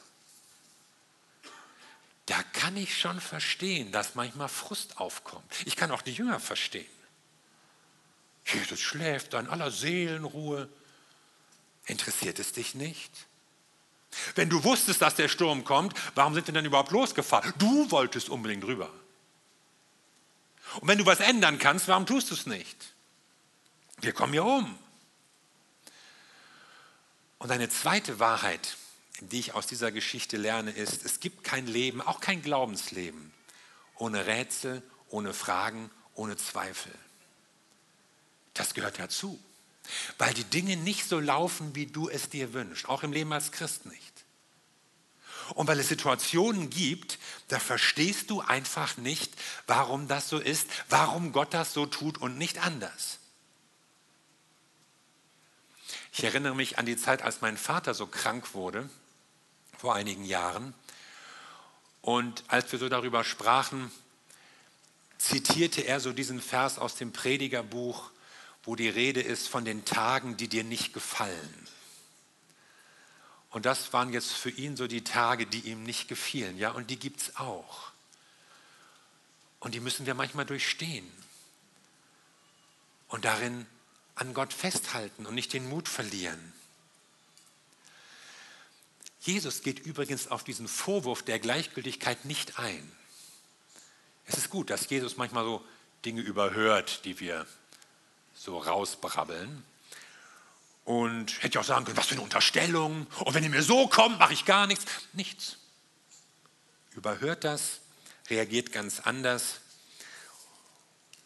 da 2.25 2.42
kann 2.54 2.75
ich 2.78 2.99
schon 2.99 3.20
verstehen, 3.20 3.92
dass 3.92 4.14
manchmal 4.14 4.49
Frust 4.49 4.97
aufkommt. 4.97 5.44
Ich 5.66 5.76
kann 5.76 5.90
auch 5.90 6.00
die 6.00 6.14
Jünger 6.14 6.40
verstehen. 6.40 6.88
Jesus 8.47 8.80
schläft 8.80 9.35
in 9.35 9.47
aller 9.47 9.70
Seelenruhe. 9.70 10.70
Interessiert 11.85 12.38
es 12.38 12.52
dich 12.52 12.75
nicht? 12.75 13.12
Wenn 14.37 14.49
du 14.49 14.64
wusstest, 14.64 15.02
dass 15.02 15.16
der 15.16 15.28
Sturm 15.28 15.64
kommt, 15.64 15.92
warum 16.14 16.32
sind 16.32 16.47
wir 16.47 16.54
dann 16.54 16.64
überhaupt 16.64 16.92
losgefahren? 16.92 17.52
Du 17.59 17.90
wolltest 17.90 18.30
unbedingt 18.30 18.64
rüber. 18.64 18.90
Und 20.80 20.88
wenn 20.88 20.97
du 20.97 21.04
was 21.04 21.20
ändern 21.20 21.59
kannst, 21.59 21.88
warum 21.88 22.06
tust 22.06 22.30
du 22.30 22.35
es 22.35 22.47
nicht? 22.47 22.94
Wir 24.00 24.12
kommen 24.12 24.33
hier 24.33 24.45
um. 24.45 24.78
Und 27.38 27.50
eine 27.50 27.69
zweite 27.69 28.19
Wahrheit, 28.19 28.76
die 29.21 29.40
ich 29.40 29.54
aus 29.54 29.66
dieser 29.66 29.92
Geschichte 29.92 30.37
lerne, 30.37 30.71
ist, 30.71 31.04
es 31.04 31.21
gibt 31.21 31.45
kein 31.45 31.66
Leben, 31.66 32.00
auch 32.00 32.21
kein 32.21 32.42
Glaubensleben, 32.42 33.33
ohne 33.97 34.26
Rätsel, 34.26 34.83
ohne 35.09 35.35
Fragen, 35.35 35.90
ohne 36.14 36.37
Zweifel. 36.37 36.92
Das 38.54 38.75
gehört 38.75 38.99
dazu, 38.99 39.38
weil 40.19 40.35
die 40.35 40.45
Dinge 40.45 40.76
nicht 40.76 41.07
so 41.07 41.21
laufen, 41.21 41.75
wie 41.75 41.87
du 41.87 42.09
es 42.09 42.28
dir 42.28 42.52
wünschst, 42.52 42.88
auch 42.88 43.02
im 43.02 43.12
Leben 43.12 43.33
als 43.33 43.52
Christ 43.52 43.87
nicht. 43.87 44.11
Und 45.54 45.66
weil 45.66 45.80
es 45.80 45.88
Situationen 45.88 46.71
gibt, 46.71 47.19
da 47.49 47.59
verstehst 47.59 48.30
du 48.30 48.40
einfach 48.40 48.97
nicht, 48.97 49.33
warum 49.66 50.09
das 50.09 50.28
so 50.28 50.38
ist, 50.38 50.69
warum 50.88 51.33
Gott 51.33 51.54
das 51.54 51.73
so 51.73 51.87
tut 51.87 52.19
und 52.19 52.38
nicht 52.38 52.64
anders. 52.64 53.19
Ich 56.12 56.25
erinnere 56.25 56.55
mich 56.55 56.79
an 56.79 56.87
die 56.87 56.97
Zeit, 56.97 57.23
als 57.23 57.40
mein 57.40 57.57
Vater 57.57 57.95
so 57.95 58.07
krank 58.07 58.55
wurde 58.55 58.88
vor 59.79 59.95
einigen 59.95 60.25
Jahren. 60.25 60.75
Und 62.02 62.45
als 62.49 62.71
wir 62.73 62.79
so 62.79 62.88
darüber 62.88 63.25
sprachen, 63.25 63.90
zitierte 65.19 65.83
er 65.83 66.00
so 66.00 66.12
diesen 66.12 66.40
Vers 66.40 66.79
aus 66.79 66.97
dem 66.97 67.12
Predigerbuch, 67.12 68.11
wo 68.64 68.75
die 68.75 68.88
Rede 68.88 69.21
ist 69.21 69.49
von 69.49 69.64
den 69.64 69.85
Tagen, 69.85 70.37
die 70.37 70.49
dir 70.49 70.64
nicht 70.64 70.93
gefallen. 70.93 71.69
Und 73.50 73.67
das 73.67 73.93
waren 73.93 74.12
jetzt 74.12 74.33
für 74.33 74.50
ihn 74.50 74.76
so 74.76 74.87
die 74.87 75.02
Tage, 75.02 75.47
die 75.47 75.61
ihm 75.61 75.83
nicht 75.83 76.09
gefielen. 76.09 76.57
Ja, 76.57 76.71
und 76.71 76.88
die 76.90 76.99
gibt 76.99 77.21
es 77.21 77.37
auch. 77.37 77.90
Und 79.59 79.75
die 79.75 79.81
müssen 79.81 80.07
wir 80.07 80.14
manchmal 80.14 80.47
durchstehen. 80.47 81.11
Und 83.09 83.25
darin 83.25 83.67
an 84.14 84.35
Gott 84.35 84.52
festhalten 84.52 85.26
und 85.26 85.35
nicht 85.35 85.52
den 85.52 85.69
Mut 85.69 85.88
verlieren. 85.88 86.52
Jesus 89.21 89.62
geht 89.62 89.81
übrigens 89.81 90.29
auf 90.29 90.45
diesen 90.45 90.67
Vorwurf 90.67 91.23
der 91.23 91.38
Gleichgültigkeit 91.38 92.25
nicht 92.25 92.59
ein. 92.59 92.90
Es 94.26 94.38
ist 94.38 94.50
gut, 94.50 94.71
dass 94.71 94.88
Jesus 94.88 95.17
manchmal 95.17 95.45
so 95.45 95.64
Dinge 96.05 96.23
überhört, 96.23 97.05
die 97.05 97.21
wir 97.21 97.47
so 98.35 98.59
rausbrabbeln. 98.59 99.64
Und 100.85 101.43
hätte 101.43 101.61
auch 101.61 101.64
sagen 101.64 101.85
können, 101.85 101.99
was 101.99 102.07
für 102.07 102.14
eine 102.14 102.23
Unterstellung. 102.23 103.07
Und 103.19 103.35
wenn 103.35 103.45
ihr 103.45 103.50
mir 103.50 103.62
so 103.62 103.87
kommt, 103.88 104.19
mache 104.19 104.33
ich 104.33 104.45
gar 104.45 104.67
nichts. 104.67 104.87
Nichts. 105.12 105.59
Überhört 106.93 107.45
das, 107.45 107.81
reagiert 108.29 108.73
ganz 108.73 109.00
anders 109.00 109.61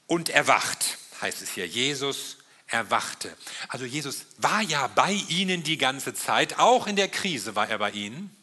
und 0.07 0.29
erwacht, 0.29 0.99
heißt 1.21 1.43
es 1.43 1.51
hier. 1.51 1.67
Jesus 1.67 2.39
erwachte. 2.67 3.37
Also 3.69 3.85
Jesus 3.85 4.27
war 4.39 4.63
ja 4.63 4.87
bei 4.89 5.13
ihnen 5.13 5.63
die 5.63 5.79
ganze 5.79 6.15
Zeit, 6.15 6.59
auch 6.59 6.87
in 6.87 6.97
der 6.97 7.09
Krise 7.09 7.55
war 7.55 7.69
er 7.69 7.79
bei 7.79 7.91
ihnen, 7.91 8.35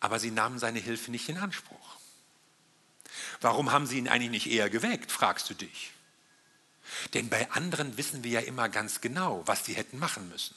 aber 0.00 0.18
sie 0.18 0.30
nahmen 0.30 0.58
seine 0.58 0.78
Hilfe 0.78 1.10
nicht 1.10 1.28
in 1.28 1.38
Anspruch. 1.38 1.96
Warum 3.40 3.72
haben 3.72 3.86
sie 3.86 3.98
ihn 3.98 4.08
eigentlich 4.08 4.30
nicht 4.30 4.50
eher 4.50 4.70
geweckt, 4.70 5.12
fragst 5.12 5.48
du 5.50 5.54
dich. 5.54 5.92
Denn 7.14 7.28
bei 7.28 7.50
anderen 7.50 7.96
wissen 7.96 8.24
wir 8.24 8.30
ja 8.30 8.40
immer 8.40 8.68
ganz 8.68 9.00
genau, 9.00 9.42
was 9.46 9.64
sie 9.64 9.74
hätten 9.74 9.98
machen 9.98 10.28
müssen. 10.28 10.54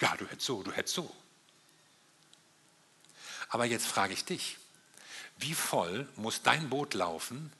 Ja, 0.00 0.16
du 0.16 0.26
hättest 0.26 0.46
so, 0.46 0.62
du 0.62 0.72
hättest 0.72 0.94
so. 0.94 1.14
Aber 3.48 3.64
jetzt 3.64 3.86
frage 3.86 4.12
ich 4.12 4.24
dich, 4.24 4.58
wie 5.38 5.54
voll 5.54 6.08
muss 6.16 6.42
dein 6.42 6.68
Boot 6.70 6.94
laufen, 6.94 7.52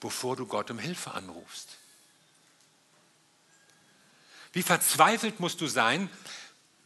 bevor 0.00 0.36
du 0.36 0.46
Gott 0.46 0.70
um 0.70 0.78
Hilfe 0.78 1.12
anrufst? 1.12 1.78
Wie 4.54 4.62
verzweifelt 4.62 5.40
musst 5.40 5.60
du 5.60 5.66
sein, 5.66 6.08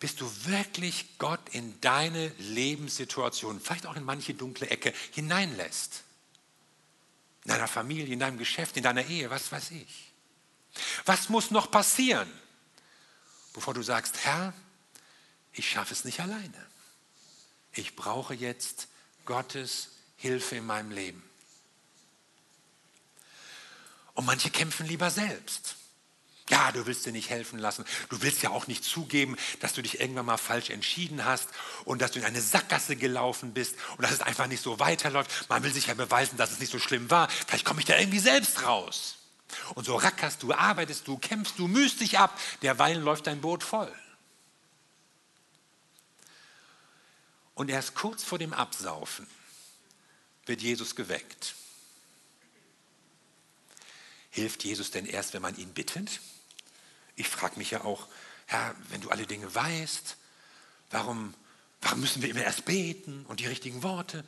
bis 0.00 0.16
du 0.16 0.30
wirklich 0.46 1.18
Gott 1.18 1.50
in 1.52 1.78
deine 1.82 2.28
Lebenssituation, 2.38 3.60
vielleicht 3.60 3.84
auch 3.84 3.94
in 3.94 4.04
manche 4.04 4.32
dunkle 4.32 4.70
Ecke 4.70 4.94
hineinlässt? 5.12 6.02
In 7.44 7.50
deiner 7.50 7.68
Familie, 7.68 8.12
in 8.12 8.20
deinem 8.20 8.38
Geschäft, 8.38 8.78
in 8.78 8.82
deiner 8.82 9.04
Ehe, 9.04 9.28
was 9.28 9.52
weiß 9.52 9.72
ich. 9.72 10.12
Was 11.04 11.28
muss 11.28 11.50
noch 11.50 11.70
passieren, 11.70 12.30
bevor 13.52 13.74
du 13.74 13.82
sagst, 13.82 14.24
Herr, 14.24 14.54
ich 15.52 15.68
schaffe 15.68 15.92
es 15.92 16.04
nicht 16.04 16.20
alleine. 16.20 16.66
Ich 17.72 17.96
brauche 17.96 18.32
jetzt 18.32 18.88
Gottes 19.26 19.90
Hilfe 20.16 20.56
in 20.56 20.66
meinem 20.66 20.90
Leben. 20.90 21.22
Und 24.14 24.24
manche 24.24 24.48
kämpfen 24.48 24.86
lieber 24.86 25.10
selbst. 25.10 25.77
Ja, 26.50 26.72
du 26.72 26.86
willst 26.86 27.04
dir 27.04 27.12
nicht 27.12 27.28
helfen 27.28 27.58
lassen. 27.58 27.84
Du 28.08 28.22
willst 28.22 28.42
ja 28.42 28.50
auch 28.50 28.66
nicht 28.66 28.82
zugeben, 28.82 29.36
dass 29.60 29.74
du 29.74 29.82
dich 29.82 30.00
irgendwann 30.00 30.26
mal 30.26 30.38
falsch 30.38 30.70
entschieden 30.70 31.24
hast 31.24 31.48
und 31.84 32.00
dass 32.00 32.12
du 32.12 32.20
in 32.20 32.24
eine 32.24 32.40
Sackgasse 32.40 32.96
gelaufen 32.96 33.52
bist 33.52 33.76
und 33.96 34.02
dass 34.02 34.12
es 34.12 34.20
einfach 34.20 34.46
nicht 34.46 34.62
so 34.62 34.78
weiterläuft. 34.78 35.48
Man 35.48 35.62
will 35.62 35.72
sich 35.72 35.88
ja 35.88 35.94
beweisen, 35.94 36.38
dass 36.38 36.52
es 36.52 36.60
nicht 36.60 36.72
so 36.72 36.78
schlimm 36.78 37.10
war. 37.10 37.28
Vielleicht 37.28 37.66
komme 37.66 37.80
ich 37.80 37.86
da 37.86 37.98
irgendwie 37.98 38.18
selbst 38.18 38.62
raus. 38.62 39.16
Und 39.74 39.84
so 39.84 39.96
rackerst 39.96 40.42
du, 40.42 40.52
arbeitest 40.52 41.06
du, 41.06 41.18
kämpfst 41.18 41.58
du, 41.58 41.68
mühst 41.68 42.00
dich 42.00 42.18
ab. 42.18 42.38
Derweil 42.62 42.98
läuft 42.98 43.26
dein 43.26 43.40
Boot 43.40 43.62
voll. 43.62 43.92
Und 47.54 47.70
erst 47.70 47.94
kurz 47.94 48.22
vor 48.22 48.38
dem 48.38 48.52
Absaufen 48.52 49.26
wird 50.46 50.62
Jesus 50.62 50.94
geweckt. 50.94 51.54
Hilft 54.30 54.64
Jesus 54.64 54.90
denn 54.92 55.06
erst, 55.06 55.34
wenn 55.34 55.42
man 55.42 55.56
ihn 55.56 55.74
bittet? 55.74 56.20
Ich 57.18 57.28
frage 57.28 57.58
mich 57.58 57.72
ja 57.72 57.82
auch, 57.84 58.06
Herr, 58.46 58.74
wenn 58.90 59.00
du 59.00 59.10
alle 59.10 59.26
Dinge 59.26 59.52
weißt, 59.52 60.16
warum, 60.90 61.34
warum 61.80 62.00
müssen 62.00 62.22
wir 62.22 62.30
immer 62.30 62.44
erst 62.44 62.64
beten 62.64 63.26
und 63.26 63.40
die 63.40 63.46
richtigen 63.46 63.82
Worte? 63.82 64.24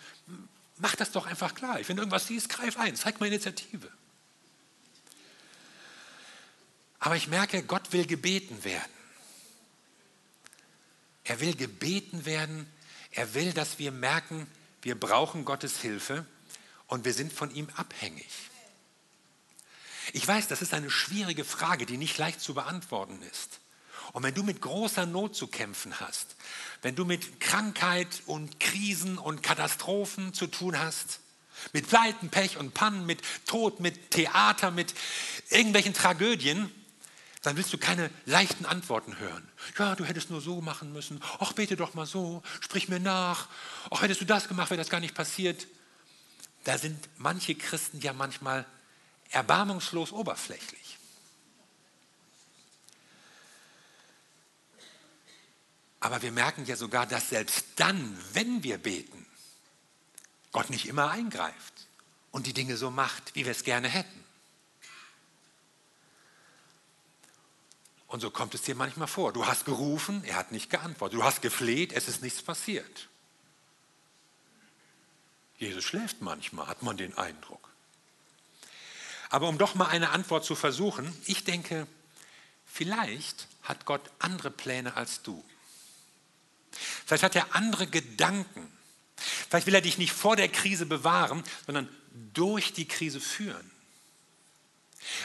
Mach 0.77 0.97
das 0.97 1.13
doch 1.13 1.27
einfach 1.27 1.55
klar. 1.55 1.79
Wenn 1.87 1.97
du 1.97 2.03
irgendwas 2.03 2.27
siehst, 2.27 2.49
greif 2.49 2.79
ein, 2.79 2.97
zeig 2.97 3.21
mal 3.21 3.27
Initiative. 3.27 3.89
Aber 6.99 7.15
ich 7.15 7.29
merke, 7.29 7.63
Gott 7.63 7.93
will 7.93 8.07
gebeten 8.07 8.65
werden. 8.65 8.93
Er 11.23 11.39
will 11.39 11.55
gebeten 11.55 12.25
werden. 12.25 12.67
Er 13.13 13.35
will, 13.35 13.53
dass 13.53 13.79
wir 13.79 13.93
merken, 13.93 14.49
wir 14.83 14.99
brauchen 14.99 15.45
Gottes 15.45 15.81
Hilfe 15.81 16.27
und 16.89 17.05
wir 17.05 17.15
sind 17.15 17.33
von 17.33 17.55
ihm 17.55 17.69
abhängig. 17.77 18.50
Ich 20.13 20.27
weiß, 20.27 20.49
das 20.49 20.63
ist 20.63 20.75
eine 20.75 20.91
schwierige 20.91 21.45
Frage, 21.45 21.87
die 21.87 21.97
nicht 21.97 22.19
leicht 22.19 22.41
zu 22.41 22.55
beantworten 22.55 23.21
ist. 23.31 23.61
Und 24.13 24.23
wenn 24.23 24.35
du 24.35 24.43
mit 24.43 24.61
großer 24.61 25.07
Not 25.07 25.37
zu 25.37 25.47
kämpfen 25.47 26.01
hast, 26.01 26.37
wenn 26.83 26.97
du 26.97 27.05
mit 27.05 27.41
Krankheit 27.41 28.23
und 28.27 28.59
Krisen 28.59 29.19
und 29.19 29.43
Katastrophen 29.43 30.35
zu 30.35 30.47
tun 30.49 30.79
hast, 30.79 31.21
mit 31.73 31.89
Pleiten, 31.89 32.31
Pech 32.31 32.57
und 32.57 32.75
Pannen, 32.75 33.07
mit 33.07 33.21
Tod, 33.47 33.81
mit 33.81 34.11
Theater, 34.11 34.71
mit 34.71 34.95
irgendwelchen 35.51 35.95
Tragödien, 35.95 36.73
dann 37.43 37.57
willst 37.57 37.73
du 37.73 37.79
keine 37.79 38.11
leichten 38.27 38.67
Antworten 38.67 39.19
hören. 39.19 39.49
Ja, 39.79 39.95
du 39.95 40.05
hättest 40.05 40.31
nur 40.31 40.41
so 40.41 40.61
machen 40.61 40.93
müssen. 40.93 41.23
Ach, 41.39 41.53
bete 41.53 41.77
doch 41.77 41.95
mal 41.95 42.07
so, 42.07 42.43
sprich 42.61 42.89
mir 42.89 43.01
nach. 43.01 43.49
Ach, 43.91 44.03
hättest 44.03 44.21
du 44.21 44.27
das 44.27 44.49
gemacht, 44.49 44.71
wäre 44.71 44.79
das 44.79 44.91
gar 44.91 45.01
nicht 45.01 45.15
passiert. 45.15 45.67
Da 46.65 46.77
sind 46.77 46.99
manche 47.17 47.55
Christen 47.55 48.01
ja 48.01 48.13
manchmal 48.13 48.67
erbarmungslos 49.31 50.13
oberflächlich. 50.13 50.99
Aber 56.01 56.23
wir 56.23 56.33
merken 56.33 56.65
ja 56.65 56.77
sogar, 56.77 57.07
dass 57.07 57.29
selbst 57.29 57.67
dann, 57.77 58.19
wenn 58.33 58.63
wir 58.63 58.79
beten, 58.79 59.27
Gott 60.51 60.71
nicht 60.71 60.87
immer 60.87 61.11
eingreift 61.11 61.87
und 62.31 62.47
die 62.47 62.55
Dinge 62.55 62.77
so 62.77 62.91
macht, 62.91 63.35
wie 63.35 63.45
wir 63.45 63.53
es 63.53 63.65
gerne 63.65 63.89
hätten. 63.89 64.25
Und 68.07 68.21
so 68.21 68.31
kommt 68.31 68.55
es 68.55 68.63
dir 68.63 68.75
manchmal 68.75 69.07
vor. 69.07 69.33
Du 69.33 69.47
hast 69.47 69.65
gerufen, 69.65 70.25
er 70.25 70.35
hat 70.35 70.51
nicht 70.51 70.69
geantwortet. 70.69 71.19
Du 71.19 71.23
hast 71.23 71.43
gefleht, 71.43 71.93
es 71.93 72.09
ist 72.09 72.23
nichts 72.23 72.43
passiert. 72.43 73.09
Jesus 75.59 75.85
schläft 75.85 76.21
manchmal, 76.21 76.67
hat 76.67 76.83
man 76.83 76.97
den 76.97 77.17
Eindruck. 77.17 77.70
Aber 79.31 79.49
um 79.49 79.59
doch 79.59 79.75
mal 79.75 79.87
eine 79.87 80.11
Antwort 80.11 80.45
zu 80.45 80.57
versuchen, 80.57 81.11
ich 81.25 81.45
denke, 81.45 81.87
vielleicht 82.67 83.47
hat 83.63 83.87
Gott 83.87 84.11
andere 84.19 84.51
Pläne 84.51 84.97
als 84.97 85.23
du. 85.23 85.45
Vielleicht 87.07 87.23
hat 87.23 87.37
er 87.37 87.55
andere 87.55 87.87
Gedanken. 87.87 88.71
Vielleicht 89.49 89.67
will 89.67 89.75
er 89.75 89.81
dich 89.81 89.99
nicht 89.99 90.13
vor 90.13 90.37
der 90.37 90.49
Krise 90.49 90.87
bewahren, 90.87 91.45
sondern 91.67 91.89
durch 92.35 92.73
die 92.73 92.89
Krise 92.89 93.21
führen. 93.21 93.71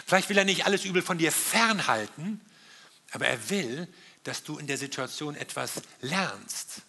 Vielleicht 0.06 0.30
will 0.30 0.38
er 0.38 0.46
nicht 0.46 0.66
alles 0.66 0.86
Übel 0.86 1.02
von 1.02 1.18
dir 1.18 1.32
fernhalten, 1.32 2.42
aber 3.12 3.28
er 3.28 3.50
will, 3.50 3.88
dass 4.24 4.44
du 4.44 4.58
in 4.58 4.68
der 4.68 4.78
Situation 4.78 5.36
etwas 5.36 5.82
lernst, 6.02 6.82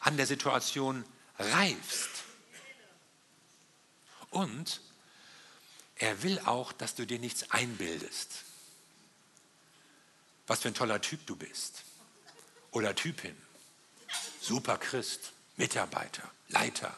an 0.00 0.16
der 0.16 0.26
Situation 0.26 1.04
reifst. 1.38 2.10
Und 4.30 4.80
er 5.96 6.22
will 6.22 6.38
auch, 6.40 6.72
dass 6.72 6.94
du 6.94 7.06
dir 7.06 7.18
nichts 7.18 7.50
einbildest. 7.50 8.44
Was 10.46 10.60
für 10.60 10.68
ein 10.68 10.74
toller 10.74 11.00
Typ 11.00 11.26
du 11.26 11.36
bist. 11.36 11.84
Oder 12.72 12.94
Typin. 12.94 13.36
Super 14.40 14.78
Christ, 14.78 15.32
Mitarbeiter, 15.56 16.28
Leiter, 16.48 16.96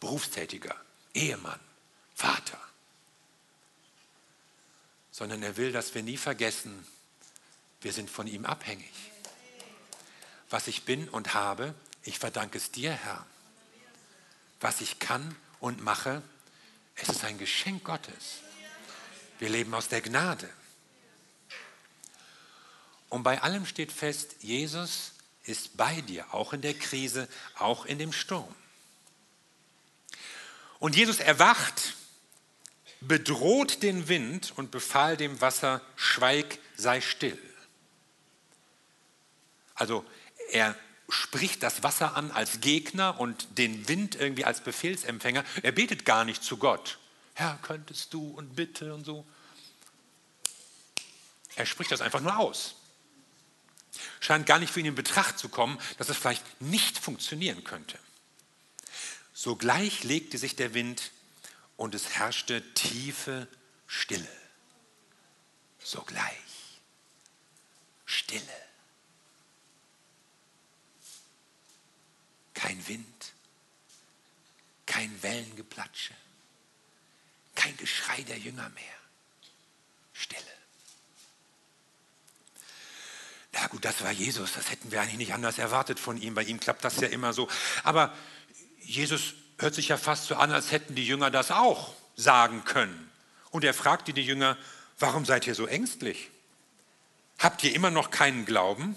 Berufstätiger, 0.00 0.74
Ehemann, 1.12 1.60
Vater. 2.14 2.60
Sondern 5.10 5.42
er 5.42 5.56
will, 5.56 5.72
dass 5.72 5.94
wir 5.94 6.02
nie 6.02 6.16
vergessen, 6.16 6.86
wir 7.80 7.92
sind 7.92 8.10
von 8.10 8.26
ihm 8.26 8.44
abhängig. 8.44 8.92
Was 10.48 10.68
ich 10.68 10.84
bin 10.84 11.08
und 11.08 11.34
habe, 11.34 11.74
ich 12.02 12.18
verdanke 12.18 12.58
es 12.58 12.70
dir, 12.70 12.92
Herr. 12.92 13.26
Was 14.60 14.80
ich 14.80 14.98
kann 14.98 15.36
und 15.60 15.82
mache, 15.82 16.22
es 16.96 17.08
ist 17.10 17.24
ein 17.24 17.38
Geschenk 17.38 17.84
Gottes. 17.84 18.40
Wir 19.38 19.48
leben 19.48 19.74
aus 19.74 19.88
der 19.88 20.00
Gnade. 20.00 20.48
Und 23.08 23.22
bei 23.22 23.40
allem 23.42 23.66
steht 23.66 23.92
fest, 23.92 24.36
Jesus 24.40 25.12
ist 25.44 25.76
bei 25.76 26.00
dir, 26.00 26.34
auch 26.34 26.52
in 26.52 26.60
der 26.60 26.74
Krise, 26.74 27.28
auch 27.56 27.84
in 27.86 27.98
dem 27.98 28.12
Sturm. 28.12 28.54
Und 30.78 30.96
Jesus 30.96 31.20
erwacht, 31.20 31.94
bedroht 33.00 33.82
den 33.82 34.08
Wind 34.08 34.52
und 34.56 34.70
befahl 34.70 35.16
dem 35.16 35.40
Wasser, 35.40 35.80
schweig, 35.94 36.58
sei 36.76 37.00
still. 37.00 37.38
Also 39.74 40.04
er 40.50 40.74
spricht 41.08 41.62
das 41.62 41.82
Wasser 41.82 42.16
an 42.16 42.30
als 42.30 42.60
Gegner 42.60 43.20
und 43.20 43.58
den 43.58 43.88
Wind 43.88 44.16
irgendwie 44.16 44.44
als 44.44 44.60
Befehlsempfänger. 44.60 45.44
Er 45.62 45.72
betet 45.72 46.04
gar 46.04 46.24
nicht 46.24 46.42
zu 46.42 46.56
Gott. 46.56 46.98
Herr, 47.34 47.58
könntest 47.62 48.12
du 48.14 48.30
und 48.30 48.56
bitte 48.56 48.94
und 48.94 49.04
so. 49.04 49.26
Er 51.54 51.66
spricht 51.66 51.92
das 51.92 52.00
einfach 52.00 52.20
nur 52.20 52.36
aus. 52.38 52.76
Scheint 54.20 54.46
gar 54.46 54.58
nicht 54.58 54.72
für 54.72 54.80
ihn 54.80 54.86
in 54.86 54.94
Betracht 54.94 55.38
zu 55.38 55.48
kommen, 55.48 55.78
dass 55.98 56.08
es 56.08 56.16
vielleicht 56.16 56.60
nicht 56.60 56.98
funktionieren 56.98 57.64
könnte. 57.64 57.98
Sogleich 59.32 60.02
legte 60.04 60.38
sich 60.38 60.56
der 60.56 60.74
Wind 60.74 61.12
und 61.76 61.94
es 61.94 62.10
herrschte 62.10 62.62
tiefe 62.74 63.48
Stille. 63.86 64.28
Sogleich. 65.82 66.80
Stille. 68.06 68.65
Kein 72.56 72.88
Wind, 72.88 73.32
kein 74.86 75.22
Wellengeplatsche, 75.22 76.14
kein 77.54 77.76
Geschrei 77.76 78.22
der 78.22 78.38
Jünger 78.38 78.68
mehr. 78.70 78.84
Stille. 80.14 80.42
Na 83.52 83.66
gut, 83.68 83.84
das 83.84 84.02
war 84.02 84.10
Jesus, 84.10 84.54
das 84.54 84.70
hätten 84.70 84.90
wir 84.90 85.02
eigentlich 85.02 85.18
nicht 85.18 85.34
anders 85.34 85.58
erwartet 85.58 86.00
von 86.00 86.20
ihm. 86.20 86.34
Bei 86.34 86.44
ihm 86.44 86.58
klappt 86.58 86.82
das 86.82 86.96
ja 87.00 87.08
immer 87.08 87.34
so. 87.34 87.46
Aber 87.84 88.14
Jesus 88.80 89.34
hört 89.58 89.74
sich 89.74 89.88
ja 89.88 89.98
fast 89.98 90.26
so 90.26 90.36
an, 90.36 90.50
als 90.50 90.72
hätten 90.72 90.94
die 90.94 91.06
Jünger 91.06 91.30
das 91.30 91.50
auch 91.50 91.94
sagen 92.16 92.64
können. 92.64 93.10
Und 93.50 93.64
er 93.64 93.74
fragte 93.74 94.14
die 94.14 94.24
Jünger, 94.24 94.56
warum 94.98 95.26
seid 95.26 95.46
ihr 95.46 95.54
so 95.54 95.66
ängstlich? 95.66 96.30
Habt 97.38 97.62
ihr 97.64 97.74
immer 97.74 97.90
noch 97.90 98.10
keinen 98.10 98.46
Glauben? 98.46 98.96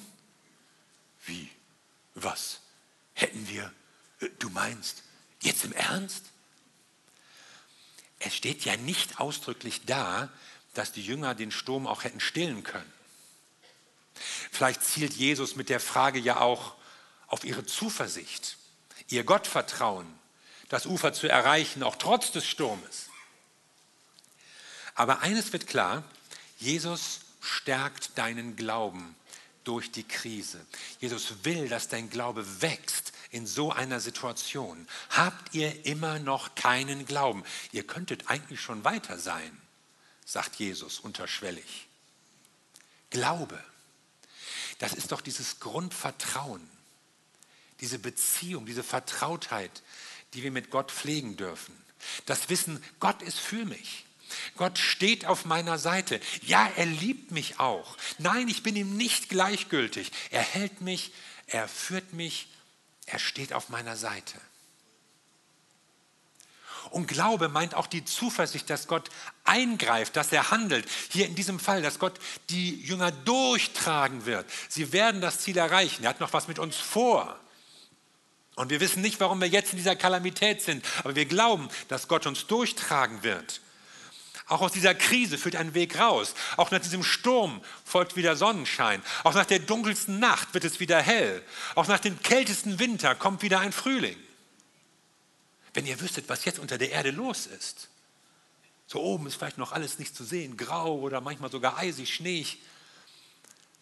Wie? 1.25 1.49
Was? 2.15 2.61
Hätten 3.19 3.49
wir 3.49 3.69
Du 4.39 4.49
meinst, 4.49 5.03
jetzt 5.41 5.63
im 5.65 5.73
Ernst? 5.73 6.25
Es 8.19 8.33
steht 8.35 8.63
ja 8.63 8.75
nicht 8.77 9.19
ausdrücklich 9.19 9.85
da, 9.85 10.29
dass 10.73 10.91
die 10.93 11.05
Jünger 11.05 11.35
den 11.35 11.51
Sturm 11.51 11.85
auch 11.85 12.03
hätten 12.05 12.19
stillen 12.21 12.63
können. 12.63 12.91
Vielleicht 14.51 14.83
zielt 14.83 15.13
Jesus 15.13 15.55
mit 15.57 15.69
der 15.69 15.79
Frage 15.81 16.19
ja 16.19 16.39
auch 16.39 16.75
auf 17.27 17.43
ihre 17.43 17.65
Zuversicht, 17.65 18.57
ihr 19.07 19.23
Gottvertrauen, 19.23 20.07
das 20.69 20.85
Ufer 20.85 21.13
zu 21.13 21.27
erreichen, 21.27 21.83
auch 21.83 21.95
trotz 21.97 22.31
des 22.31 22.45
Sturmes. 22.45 23.09
Aber 24.95 25.21
eines 25.21 25.51
wird 25.51 25.67
klar, 25.67 26.03
Jesus 26.57 27.21
stärkt 27.41 28.17
deinen 28.17 28.55
Glauben 28.55 29.15
durch 29.63 29.91
die 29.91 30.07
Krise. 30.07 30.65
Jesus 30.99 31.43
will, 31.43 31.69
dass 31.69 31.87
dein 31.87 32.09
Glaube 32.09 32.61
wächst 32.61 33.13
in 33.31 33.45
so 33.45 33.71
einer 33.71 33.99
Situation. 33.99 34.87
Habt 35.11 35.53
ihr 35.53 35.85
immer 35.85 36.19
noch 36.19 36.55
keinen 36.55 37.05
Glauben? 37.05 37.43
Ihr 37.71 37.85
könntet 37.85 38.29
eigentlich 38.29 38.61
schon 38.61 38.83
weiter 38.83 39.17
sein, 39.19 39.55
sagt 40.25 40.55
Jesus 40.55 40.99
unterschwellig. 40.99 41.87
Glaube, 43.09 43.63
das 44.79 44.93
ist 44.93 45.11
doch 45.11 45.21
dieses 45.21 45.59
Grundvertrauen, 45.59 46.67
diese 47.81 47.99
Beziehung, 47.99 48.65
diese 48.65 48.83
Vertrautheit, 48.83 49.83
die 50.33 50.43
wir 50.43 50.51
mit 50.51 50.69
Gott 50.69 50.91
pflegen 50.91 51.37
dürfen. 51.37 51.75
Das 52.25 52.49
Wissen, 52.49 52.83
Gott 52.99 53.21
ist 53.21 53.39
für 53.39 53.65
mich. 53.65 54.05
Gott 54.57 54.77
steht 54.77 55.25
auf 55.25 55.45
meiner 55.45 55.77
Seite. 55.77 56.19
Ja, 56.41 56.69
er 56.75 56.85
liebt 56.85 57.31
mich 57.31 57.59
auch. 57.59 57.97
Nein, 58.17 58.47
ich 58.47 58.63
bin 58.63 58.75
ihm 58.75 58.97
nicht 58.97 59.29
gleichgültig. 59.29 60.11
Er 60.31 60.41
hält 60.41 60.81
mich, 60.81 61.11
er 61.47 61.67
führt 61.67 62.13
mich, 62.13 62.47
er 63.05 63.19
steht 63.19 63.53
auf 63.53 63.69
meiner 63.69 63.95
Seite. 63.95 64.39
Und 66.91 67.07
Glaube 67.07 67.49
meint 67.49 67.75
auch 67.75 67.87
die 67.87 68.05
Zuversicht, 68.05 68.69
dass 68.69 68.87
Gott 68.87 69.09
eingreift, 69.43 70.15
dass 70.15 70.31
er 70.31 70.51
handelt. 70.51 70.87
Hier 71.11 71.27
in 71.27 71.35
diesem 71.35 71.59
Fall, 71.59 71.81
dass 71.81 71.99
Gott 71.99 72.19
die 72.49 72.81
Jünger 72.81 73.11
durchtragen 73.11 74.25
wird. 74.25 74.49
Sie 74.69 74.91
werden 74.91 75.21
das 75.21 75.39
Ziel 75.39 75.57
erreichen. 75.57 76.03
Er 76.03 76.09
hat 76.09 76.19
noch 76.19 76.33
was 76.33 76.47
mit 76.47 76.57
uns 76.57 76.77
vor. 76.77 77.39
Und 78.55 78.71
wir 78.71 78.79
wissen 78.79 79.01
nicht, 79.01 79.19
warum 79.19 79.39
wir 79.39 79.47
jetzt 79.47 79.71
in 79.71 79.77
dieser 79.77 79.95
Kalamität 79.95 80.61
sind, 80.61 80.85
aber 81.03 81.15
wir 81.15 81.25
glauben, 81.25 81.69
dass 81.87 82.07
Gott 82.07 82.25
uns 82.25 82.47
durchtragen 82.47 83.23
wird. 83.23 83.61
Auch 84.49 84.61
aus 84.61 84.71
dieser 84.71 84.95
Krise 84.95 85.37
führt 85.37 85.55
ein 85.55 85.75
Weg 85.75 85.99
raus. 85.99 86.33
Auch 86.57 86.71
nach 86.71 86.79
diesem 86.79 87.03
Sturm 87.03 87.61
folgt 87.85 88.15
wieder 88.15 88.35
Sonnenschein. 88.35 89.03
Auch 89.23 89.35
nach 89.35 89.45
der 89.45 89.59
dunkelsten 89.59 90.19
Nacht 90.19 90.55
wird 90.55 90.63
es 90.63 90.79
wieder 90.79 90.99
hell. 90.99 91.43
Auch 91.75 91.87
nach 91.87 91.99
dem 91.99 92.19
kältesten 92.23 92.79
Winter 92.79 93.13
kommt 93.13 93.43
wieder 93.43 93.59
ein 93.59 93.71
Frühling. 93.71 94.17
Wenn 95.75 95.85
ihr 95.85 96.01
wüsstet, 96.01 96.27
was 96.29 96.45
jetzt 96.45 96.57
unter 96.57 96.79
der 96.79 96.91
Erde 96.91 97.11
los 97.11 97.45
ist. 97.45 97.89
So 98.87 98.99
oben 99.01 99.27
ist 99.27 99.35
vielleicht 99.35 99.59
noch 99.59 99.71
alles 99.71 99.99
nicht 99.99 100.15
zu 100.15 100.23
sehen, 100.23 100.57
grau 100.57 100.97
oder 100.97 101.21
manchmal 101.21 101.51
sogar 101.51 101.77
eisig, 101.77 102.11
schneeig. 102.11 102.57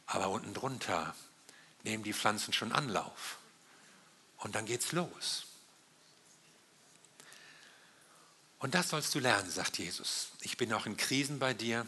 Aber 0.06 0.28
unten 0.28 0.54
drunter 0.54 1.16
nehmen 1.84 2.04
die 2.04 2.14
Pflanzen 2.14 2.52
schon 2.52 2.74
Anlauf. 2.74 3.38
Und 4.40 4.56
dann 4.56 4.66
geht's 4.66 4.92
los. 4.92 5.47
Und 8.60 8.74
das 8.74 8.90
sollst 8.90 9.14
du 9.14 9.20
lernen, 9.20 9.50
sagt 9.50 9.78
Jesus. 9.78 10.30
Ich 10.42 10.58
bin 10.58 10.74
auch 10.74 10.86
in 10.86 10.98
Krisen 10.98 11.40
bei 11.40 11.54
dir 11.54 11.86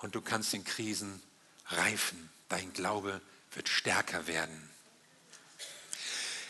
und 0.00 0.14
du 0.14 0.20
kannst 0.20 0.52
in 0.54 0.64
Krisen 0.64 1.22
reifen. 1.68 2.28
Dein 2.48 2.72
Glaube 2.72 3.20
wird 3.52 3.68
stärker 3.68 4.26
werden. 4.26 4.70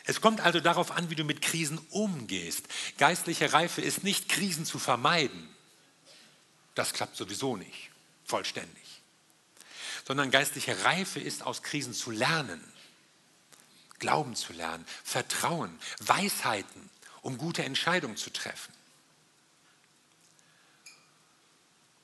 Es 0.04 0.20
kommt 0.20 0.40
also 0.40 0.61
darauf 0.61 0.90
an, 0.90 1.11
wie 1.11 1.16
du 1.16 1.24
mit 1.24 1.42
Krisen 1.42 1.78
umgehst. 1.90 2.66
Geistliche 2.96 3.52
Reife 3.52 3.82
ist 3.82 4.04
nicht, 4.04 4.28
Krisen 4.28 4.64
zu 4.64 4.78
vermeiden. 4.78 5.48
Das 6.74 6.92
klappt 6.94 7.16
sowieso 7.16 7.56
nicht, 7.56 7.90
vollständig. 8.24 9.02
Sondern 10.06 10.30
geistliche 10.30 10.82
Reife 10.84 11.20
ist, 11.20 11.42
aus 11.42 11.62
Krisen 11.62 11.92
zu 11.92 12.11
lernen. 12.11 12.64
Glauben 13.98 14.34
zu 14.34 14.52
lernen, 14.54 14.87
Vertrauen, 15.04 15.78
Weisheiten, 15.98 16.88
um 17.20 17.37
gute 17.37 17.64
Entscheidungen 17.64 18.16
zu 18.16 18.30
treffen. 18.30 18.77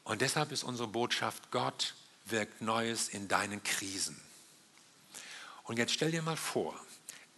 Und 0.04 0.20
deshalb 0.20 0.52
ist 0.52 0.62
unsere 0.62 0.88
Botschaft, 0.88 1.50
Gott 1.50 1.94
wirkt 2.26 2.60
Neues 2.60 3.08
in 3.08 3.26
deinen 3.28 3.62
Krisen. 3.62 4.20
Und 5.64 5.78
jetzt 5.78 5.92
stell 5.92 6.10
dir 6.10 6.22
mal 6.22 6.36
vor, 6.36 6.78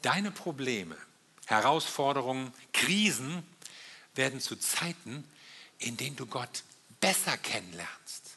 deine 0.02 0.30
Probleme, 0.30 0.96
Herausforderungen, 1.46 2.52
Krisen 2.72 3.44
werden 4.16 4.40
zu 4.40 4.56
Zeiten, 4.56 5.24
in 5.78 5.96
denen 5.96 6.16
du 6.16 6.26
Gott 6.26 6.64
besser 7.00 7.36
kennenlernst. 7.36 8.36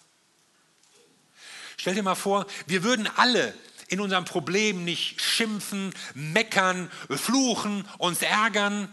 Stell 1.78 1.96
dir 1.96 2.04
mal 2.04 2.16
vor, 2.16 2.46
wir 2.68 2.84
würden 2.84 3.08
alle 3.08 3.58
in 3.88 4.00
unserem 4.00 4.26
Problem 4.26 4.84
nicht 4.84 5.22
schimpfen, 5.22 5.94
meckern, 6.14 6.92
fluchen, 7.10 7.88
uns 7.98 8.22
ärgern, 8.22 8.92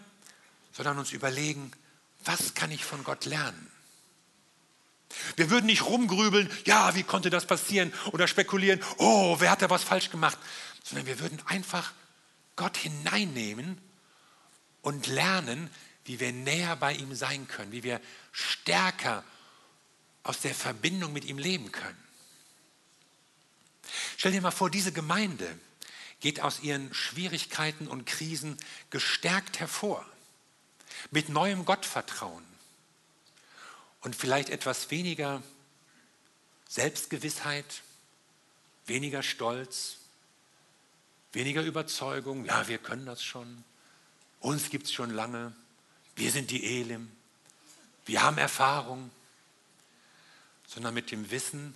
sondern 0.73 0.99
uns 0.99 1.13
überlegen, 1.13 1.73
was 2.25 2.55
kann 2.55 2.71
ich 2.71 2.85
von 2.85 3.05
Gott 3.05 3.27
lernen? 3.27 3.71
Wir 5.37 5.51
würden 5.51 5.67
nicht 5.67 5.85
rumgrübeln, 5.85 6.51
ja, 6.65 6.95
wie 6.95 7.03
konnte 7.03 7.31
das 7.31 7.47
passieren? 7.47 7.93
Oder 8.13 8.27
spekulieren, 8.29 8.83
oh, 8.99 9.37
wer 9.39 9.51
hat 9.51 9.63
da 9.63 9.71
was 9.71 9.83
falsch 9.83 10.11
gemacht? 10.11 10.39
Sondern 10.83 11.07
wir 11.07 11.21
würden 11.21 11.41
einfach 11.47 11.93
Gott 12.57 12.77
hineinnehmen 12.77 13.81
und 14.83 15.07
lernen, 15.07 15.71
wie 16.05 16.21
wir 16.21 16.33
näher 16.33 16.77
bei 16.77 16.93
ihm 16.93 17.15
sein 17.15 17.49
können, 17.49 17.73
wie 17.73 17.83
wir 17.83 18.01
stärker 18.33 19.25
aus 20.23 20.41
der 20.41 20.55
Verbindung 20.55 21.13
mit 21.13 21.25
ihm 21.25 21.39
leben 21.39 21.73
können. 21.73 22.03
Stell 24.17 24.33
dir 24.33 24.41
mal 24.41 24.51
vor, 24.51 24.71
diese 24.71 24.93
Gemeinde 24.93 25.59
geht 26.21 26.41
aus 26.41 26.61
ihren 26.61 26.93
Schwierigkeiten 26.95 27.87
und 27.87 28.07
Krisen 28.07 28.57
gestärkt 28.91 29.61
hervor, 29.61 30.05
mit 31.11 31.29
neuem 31.29 31.65
Gottvertrauen, 31.65 32.45
und 34.07 34.15
vielleicht 34.15 34.51
etwas 34.51 34.93
weniger 34.93 35.43
Selbstgewissheit, 36.69 37.83
weniger 38.87 39.25
Stolz, 39.25 39.97
weniger 41.33 41.63
Überzeugung, 41.63 42.45
ja, 42.45 42.69
wir 42.69 42.79
können 42.79 43.05
das 43.05 43.25
schon, 43.25 43.65
uns 44.39 44.71
gibt 44.71 44.87
es 44.87 44.93
schon 44.93 45.11
lange, 45.11 45.53
wir 46.15 46.31
sind 46.31 46.53
die 46.53 46.81
Elim, 46.81 47.11
wir 48.05 48.23
haben 48.23 48.39
Erfahrung, 48.39 49.11
sondern 50.69 50.95
mit 50.95 51.11
dem 51.11 51.29
Wissen, 51.33 51.75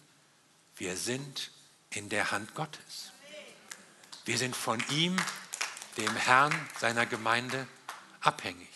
wir 0.76 0.96
sind 0.96 1.50
in 1.90 2.10
der 2.10 2.30
Hand 2.30 2.54
Gottes. 2.54 3.10
Wir 4.24 4.38
sind 4.38 4.54
von 4.54 4.80
ihm, 4.90 5.16
dem 5.96 6.14
Herrn 6.14 6.54
seiner 6.78 7.06
Gemeinde, 7.06 7.66
abhängig. 8.20 8.69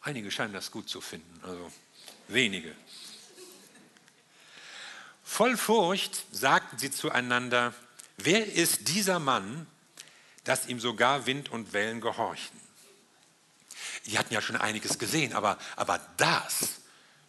Einige 0.00 0.30
scheinen 0.30 0.52
das 0.52 0.70
gut 0.70 0.88
zu 0.88 1.00
finden. 1.00 1.40
Also 1.42 1.72
wenige. 2.28 2.74
Voll 5.24 5.56
Furcht 5.56 6.24
sagten 6.32 6.78
sie 6.78 6.90
zueinander, 6.90 7.74
wer 8.16 8.46
ist 8.52 8.88
dieser 8.88 9.18
Mann, 9.18 9.66
dass 10.44 10.66
ihm 10.66 10.80
sogar 10.80 11.26
Wind 11.26 11.50
und 11.50 11.72
Wellen 11.72 12.00
gehorchen? 12.00 12.58
Die 14.06 14.18
hatten 14.18 14.32
ja 14.32 14.40
schon 14.40 14.56
einiges 14.56 14.98
gesehen, 14.98 15.34
aber, 15.34 15.58
aber 15.76 16.00
das 16.16 16.80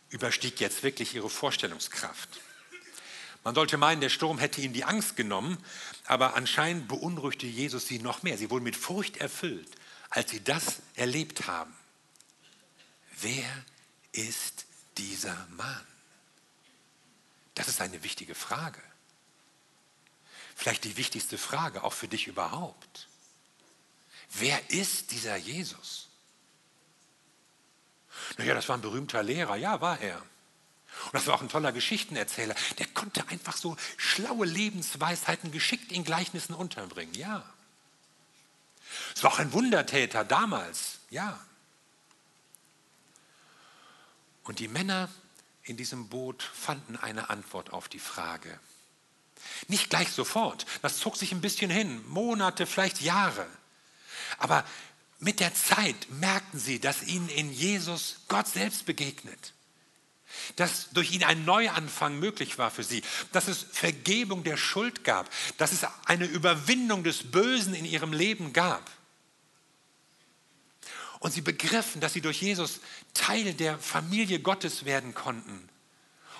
überstieg 0.09 0.59
jetzt 0.59 0.81
wirklich 0.81 1.13
ihre 1.13 1.29
Vorstellungskraft. 1.29 2.29
Man 3.43 3.55
sollte 3.55 3.77
meinen, 3.77 4.01
der 4.01 4.09
Sturm 4.09 4.37
hätte 4.37 4.61
ihnen 4.61 4.73
die 4.73 4.83
Angst 4.83 5.15
genommen, 5.15 5.57
aber 6.05 6.35
anscheinend 6.35 6.87
beunruhigte 6.87 7.47
Jesus 7.47 7.87
sie 7.87 7.99
noch 7.99 8.23
mehr. 8.23 8.37
Sie 8.37 8.49
wurden 8.49 8.63
mit 8.63 8.75
Furcht 8.75 9.17
erfüllt, 9.17 9.69
als 10.09 10.31
sie 10.31 10.43
das 10.43 10.81
erlebt 10.95 11.47
haben. 11.47 11.73
Wer 13.21 13.49
ist 14.11 14.65
dieser 14.97 15.47
Mann? 15.57 15.85
Das 17.55 17.67
ist 17.67 17.81
eine 17.81 18.03
wichtige 18.03 18.35
Frage. 18.35 18.81
Vielleicht 20.55 20.83
die 20.83 20.97
wichtigste 20.97 21.37
Frage 21.37 21.83
auch 21.83 21.93
für 21.93 22.07
dich 22.07 22.27
überhaupt. 22.27 23.07
Wer 24.31 24.69
ist 24.69 25.11
dieser 25.11 25.35
Jesus? 25.35 26.09
Naja, 28.37 28.53
das 28.53 28.67
war 28.69 28.77
ein 28.77 28.81
berühmter 28.81 29.23
Lehrer, 29.23 29.55
ja, 29.55 29.81
war 29.81 29.99
er. 29.99 30.21
Und 31.05 31.13
das 31.13 31.27
war 31.27 31.35
auch 31.35 31.41
ein 31.41 31.49
toller 31.49 31.71
Geschichtenerzähler. 31.71 32.55
Der 32.77 32.87
konnte 32.87 33.27
einfach 33.27 33.55
so 33.55 33.77
schlaue 33.97 34.45
Lebensweisheiten 34.45 35.51
geschickt 35.51 35.91
in 35.91 36.03
Gleichnissen 36.03 36.53
unterbringen, 36.53 37.13
ja. 37.13 37.43
Es 39.15 39.23
war 39.23 39.33
auch 39.33 39.39
ein 39.39 39.53
Wundertäter 39.53 40.25
damals, 40.25 40.99
ja. 41.09 41.39
Und 44.49 44.57
die 44.57 44.67
Männer 44.67 45.09
in 45.61 45.77
diesem 45.77 46.09
Boot 46.09 46.41
fanden 46.41 46.97
eine 46.97 47.29
Antwort 47.29 47.71
auf 47.71 47.87
die 47.87 47.99
Frage. 47.99 48.59
Nicht 49.67 49.91
gleich 49.91 50.09
sofort, 50.09 50.65
das 50.81 50.97
zog 50.97 51.17
sich 51.17 51.31
ein 51.31 51.39
bisschen 51.39 51.69
hin, 51.69 52.03
Monate, 52.07 52.65
vielleicht 52.65 52.99
Jahre. 52.99 53.45
Aber 54.39 54.65
mit 55.19 55.39
der 55.39 55.53
Zeit 55.53 56.09
merkten 56.09 56.59
sie, 56.59 56.79
dass 56.79 57.03
ihnen 57.03 57.29
in 57.29 57.53
Jesus 57.53 58.21
Gott 58.27 58.47
selbst 58.47 58.87
begegnet. 58.87 59.53
Dass 60.55 60.89
durch 60.93 61.11
ihn 61.11 61.23
ein 61.23 61.45
Neuanfang 61.45 62.17
möglich 62.17 62.57
war 62.57 62.71
für 62.71 62.83
sie. 62.83 63.03
Dass 63.31 63.47
es 63.47 63.67
Vergebung 63.71 64.43
der 64.43 64.57
Schuld 64.57 65.03
gab. 65.03 65.29
Dass 65.59 65.73
es 65.73 65.85
eine 66.05 66.25
Überwindung 66.25 67.03
des 67.03 67.29
Bösen 67.29 67.75
in 67.75 67.85
ihrem 67.85 68.13
Leben 68.13 68.51
gab. 68.51 68.89
Und 71.19 71.33
sie 71.33 71.41
begriffen, 71.41 72.01
dass 72.01 72.13
sie 72.13 72.21
durch 72.21 72.41
Jesus 72.41 72.79
Teil 73.13 73.53
der 73.53 73.77
Familie 73.77 74.39
Gottes 74.39 74.85
werden 74.85 75.13
konnten 75.13 75.67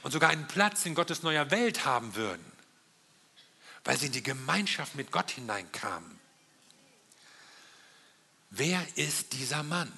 und 0.04 0.12
sogar 0.12 0.30
einen 0.30 0.48
Platz 0.48 0.86
in 0.86 0.96
Gottes 0.96 1.22
neuer 1.22 1.52
Welt 1.52 1.86
haben 1.86 2.16
würden, 2.16 2.46
weil 3.84 3.98
sie 3.98 4.08
in 4.08 4.14
die 4.14 4.24
Gemeinschaft 4.24 4.96
mit 4.96 5.12
Gott 5.12 5.32
hineinkamen. 5.32 6.20
Wer 8.52 8.86
ist 8.96 9.34
dieser 9.34 9.64
Mann? 9.64 9.92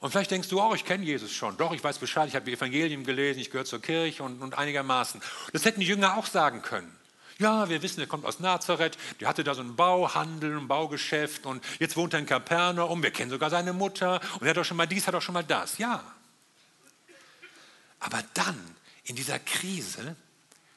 Und 0.00 0.10
vielleicht 0.10 0.30
denkst 0.30 0.48
du, 0.48 0.62
oh, 0.62 0.74
ich 0.74 0.86
kenne 0.86 1.04
Jesus 1.04 1.30
schon. 1.30 1.58
Doch, 1.58 1.72
ich 1.72 1.84
weiß 1.84 1.98
Bescheid, 1.98 2.26
ich 2.26 2.34
habe 2.34 2.46
die 2.46 2.54
Evangelien 2.54 3.04
gelesen, 3.04 3.38
ich 3.38 3.50
gehöre 3.50 3.66
zur 3.66 3.82
Kirche 3.82 4.22
und, 4.22 4.40
und 4.40 4.56
einigermaßen. 4.56 5.20
Das 5.52 5.66
hätten 5.66 5.80
die 5.80 5.86
Jünger 5.86 6.16
auch 6.16 6.26
sagen 6.26 6.62
können. 6.62 6.96
Ja, 7.40 7.70
wir 7.70 7.80
wissen, 7.80 8.00
er 8.00 8.06
kommt 8.06 8.26
aus 8.26 8.38
Nazareth, 8.38 8.98
der 9.18 9.26
hatte 9.26 9.42
da 9.42 9.54
so 9.54 9.62
einen 9.62 9.74
Bauhandel, 9.74 10.58
ein 10.58 10.68
Baugeschäft 10.68 11.46
und 11.46 11.64
jetzt 11.78 11.96
wohnt 11.96 12.12
er 12.12 12.20
in 12.20 12.26
Kapernaum, 12.26 13.02
wir 13.02 13.10
kennen 13.10 13.30
sogar 13.30 13.48
seine 13.48 13.72
Mutter 13.72 14.20
und 14.34 14.42
er 14.42 14.50
hat 14.50 14.58
doch 14.58 14.64
schon 14.64 14.76
mal 14.76 14.86
dies, 14.86 15.06
hat 15.06 15.14
auch 15.14 15.22
schon 15.22 15.32
mal 15.32 15.42
das. 15.42 15.78
Ja. 15.78 16.04
Aber 17.98 18.22
dann, 18.34 18.58
in 19.04 19.16
dieser 19.16 19.38
Krise, 19.38 20.16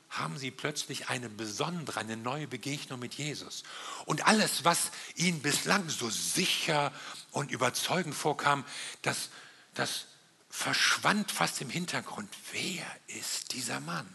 haben 0.10 0.38
sie 0.38 0.52
plötzlich 0.52 1.10
eine 1.10 1.28
besondere, 1.28 2.00
eine 2.00 2.16
neue 2.16 2.48
Begegnung 2.48 3.00
mit 3.00 3.16
Jesus. 3.16 3.64
Und 4.06 4.26
alles, 4.26 4.64
was 4.64 4.92
ihnen 5.16 5.42
bislang 5.42 5.90
so 5.90 6.10
sicher 6.10 6.94
und 7.32 7.52
überzeugend 7.52 8.16
vorkam, 8.16 8.64
das, 9.02 9.30
das 9.74 10.06
verschwand 10.50 11.30
fast 11.30 11.60
im 11.60 11.70
Hintergrund. 11.70 12.30
Wer 12.54 12.86
ist 13.08 13.52
dieser 13.52 13.82
Mann? 13.82 14.08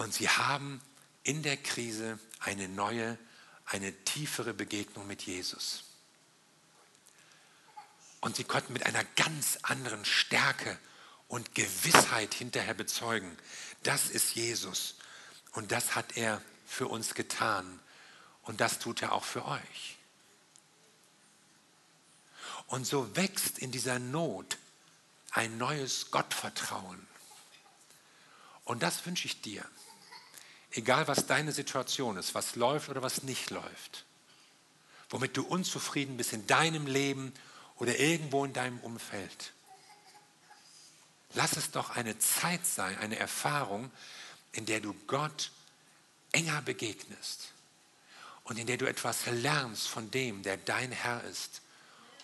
Und 0.00 0.14
sie 0.14 0.30
haben 0.30 0.80
in 1.24 1.42
der 1.42 1.58
Krise 1.58 2.18
eine 2.38 2.70
neue, 2.70 3.18
eine 3.66 3.92
tiefere 4.04 4.54
Begegnung 4.54 5.06
mit 5.06 5.20
Jesus. 5.20 5.84
Und 8.22 8.34
sie 8.34 8.44
konnten 8.44 8.72
mit 8.72 8.86
einer 8.86 9.04
ganz 9.04 9.58
anderen 9.60 10.06
Stärke 10.06 10.78
und 11.28 11.54
Gewissheit 11.54 12.32
hinterher 12.32 12.72
bezeugen, 12.72 13.36
das 13.82 14.08
ist 14.08 14.34
Jesus 14.34 14.94
und 15.52 15.70
das 15.70 15.94
hat 15.94 16.16
er 16.16 16.40
für 16.66 16.88
uns 16.88 17.12
getan 17.12 17.78
und 18.44 18.62
das 18.62 18.78
tut 18.78 19.02
er 19.02 19.12
auch 19.12 19.24
für 19.24 19.44
euch. 19.44 19.98
Und 22.68 22.86
so 22.86 23.14
wächst 23.16 23.58
in 23.58 23.70
dieser 23.70 23.98
Not 23.98 24.56
ein 25.32 25.58
neues 25.58 26.10
Gottvertrauen. 26.10 27.06
Und 28.64 28.82
das 28.82 29.04
wünsche 29.04 29.26
ich 29.26 29.42
dir. 29.42 29.62
Egal 30.72 31.08
was 31.08 31.26
deine 31.26 31.52
Situation 31.52 32.16
ist, 32.16 32.34
was 32.34 32.54
läuft 32.54 32.88
oder 32.88 33.02
was 33.02 33.22
nicht 33.22 33.50
läuft, 33.50 34.04
womit 35.08 35.36
du 35.36 35.42
unzufrieden 35.42 36.16
bist 36.16 36.32
in 36.32 36.46
deinem 36.46 36.86
Leben 36.86 37.32
oder 37.76 37.98
irgendwo 37.98 38.44
in 38.44 38.52
deinem 38.52 38.78
Umfeld. 38.80 39.52
Lass 41.34 41.56
es 41.56 41.70
doch 41.70 41.90
eine 41.90 42.18
Zeit 42.18 42.64
sein, 42.66 42.98
eine 42.98 43.18
Erfahrung, 43.18 43.90
in 44.52 44.66
der 44.66 44.80
du 44.80 44.94
Gott 45.06 45.50
enger 46.32 46.62
begegnest 46.62 47.52
und 48.44 48.58
in 48.58 48.66
der 48.66 48.76
du 48.76 48.86
etwas 48.86 49.26
lernst 49.26 49.88
von 49.88 50.10
dem, 50.10 50.42
der 50.42 50.56
dein 50.56 50.92
Herr 50.92 51.22
ist 51.24 51.62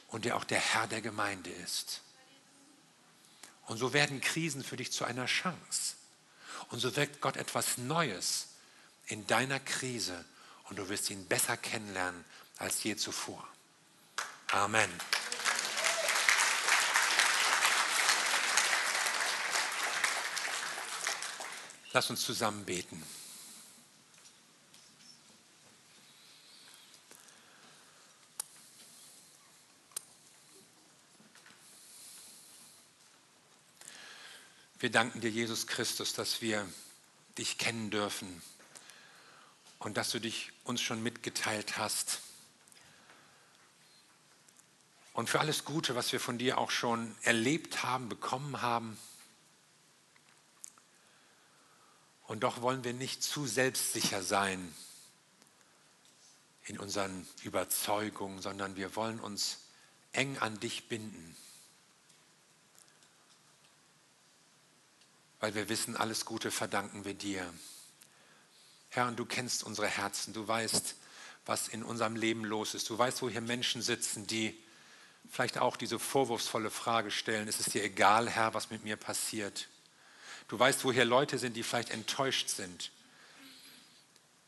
und 0.09 0.25
der 0.25 0.37
auch 0.37 0.45
der 0.45 0.61
Herr 0.61 0.87
der 0.87 1.01
Gemeinde 1.01 1.51
ist. 1.51 2.03
Und 3.67 3.79
so 3.79 3.93
werden 3.93 4.21
Krisen 4.21 4.63
für 4.63 4.77
dich 4.77 4.93
zu 4.93 5.05
einer 5.05 5.27
Chance. 5.27 5.96
Und 6.71 6.81
so 6.81 6.95
wirkt 6.97 7.21
Gott 7.21 7.37
etwas 7.37 7.79
Neues 7.79 8.49
in 9.07 9.27
deiner 9.27 9.61
Krise 9.61 10.25
und 10.65 10.79
du 10.79 10.89
wirst 10.89 11.11
ihn 11.11 11.27
besser 11.27 11.57
kennenlernen 11.57 12.25
als 12.59 12.83
je 12.83 12.97
zuvor. 12.97 13.47
Amen. 14.53 14.91
Lass 21.93 22.11
uns 22.11 22.25
zusammen 22.25 22.65
beten. 22.65 23.03
Wir 34.79 34.91
danken 34.91 35.23
dir, 35.23 35.31
Jesus 35.31 35.67
Christus, 35.67 36.13
dass 36.13 36.43
wir 36.43 36.69
dich 37.39 37.57
kennen 37.57 37.91
dürfen 37.91 38.43
und 39.79 39.97
dass 39.97 40.11
du 40.11 40.21
dich 40.21 40.53
uns 40.65 40.83
schon 40.83 41.03
mitgeteilt 41.03 41.79
hast. 41.79 42.21
Und 45.15 45.31
für 45.31 45.41
alles 45.41 45.65
Gute, 45.65 45.95
was 45.95 46.13
wir 46.13 46.21
von 46.21 46.37
dir 46.37 46.59
auch 46.59 46.71
schon 46.71 47.15
erlebt 47.23 47.85
haben, 47.85 48.11
bekommen 48.11 48.61
haben. 48.61 48.99
Und 52.27 52.41
doch 52.41 52.61
wollen 52.61 52.85
wir 52.85 52.93
nicht 52.93 53.23
zu 53.23 53.47
selbstsicher 53.47 54.23
sein 54.23 54.75
in 56.65 56.79
unseren 56.79 57.27
Überzeugungen, 57.45 58.43
sondern 58.43 58.77
wir 58.77 58.95
wollen 58.95 59.21
uns 59.21 59.61
eng 60.13 60.37
an 60.39 60.61
dich 60.61 60.87
binden. 60.89 61.35
Weil 65.41 65.55
wir 65.55 65.69
wissen, 65.69 65.97
alles 65.97 66.25
Gute 66.25 66.51
verdanken 66.51 67.05
wir 67.05 67.15
dir. 67.15 67.53
Herr, 68.89 69.09
und 69.09 69.19
du 69.19 69.27
kennst 69.27 69.65
unsere 69.65 69.89
Herzen, 69.89 70.33
du 70.33 70.47
weißt, 70.47 70.95
was 71.45 71.69
in 71.69 71.83
unserem 71.83 72.17
Leben 72.17 72.45
los 72.45 72.75
ist. 72.75 72.89
Du 72.91 72.99
weißt, 72.99 73.23
wo 73.23 73.29
hier 73.29 73.41
Menschen 73.41 73.83
sitzen, 73.83 74.27
die 74.27 74.59
vielleicht 75.31 75.59
auch 75.59 75.77
diese 75.77 75.99
vorwurfsvolle 75.99 76.71
Frage 76.71 77.11
stellen, 77.11 77.49
ist 77.49 77.61
es 77.61 77.67
dir 77.67 77.85
egal, 77.85 78.29
Herr, 78.29 78.55
was 78.55 78.71
mit 78.71 78.85
mir 78.85 78.97
passiert? 78.97 79.69
Du 80.49 80.59
weißt, 80.59 80.85
wo 80.85 80.93
hier 80.93 81.05
Leute 81.05 81.39
sind, 81.39 81.55
die 81.55 81.63
vielleicht 81.63 81.91
enttäuscht 81.91 82.49
sind, 82.49 82.91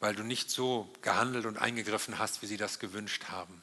weil 0.01 0.15
du 0.15 0.23
nicht 0.23 0.51
so 0.51 0.93
gehandelt 1.03 1.47
und 1.47 1.57
eingegriffen 1.57 2.19
hast, 2.19 2.43
wie 2.43 2.47
sie 2.47 2.57
das 2.57 2.79
gewünscht 2.79 3.25
haben. 3.29 3.63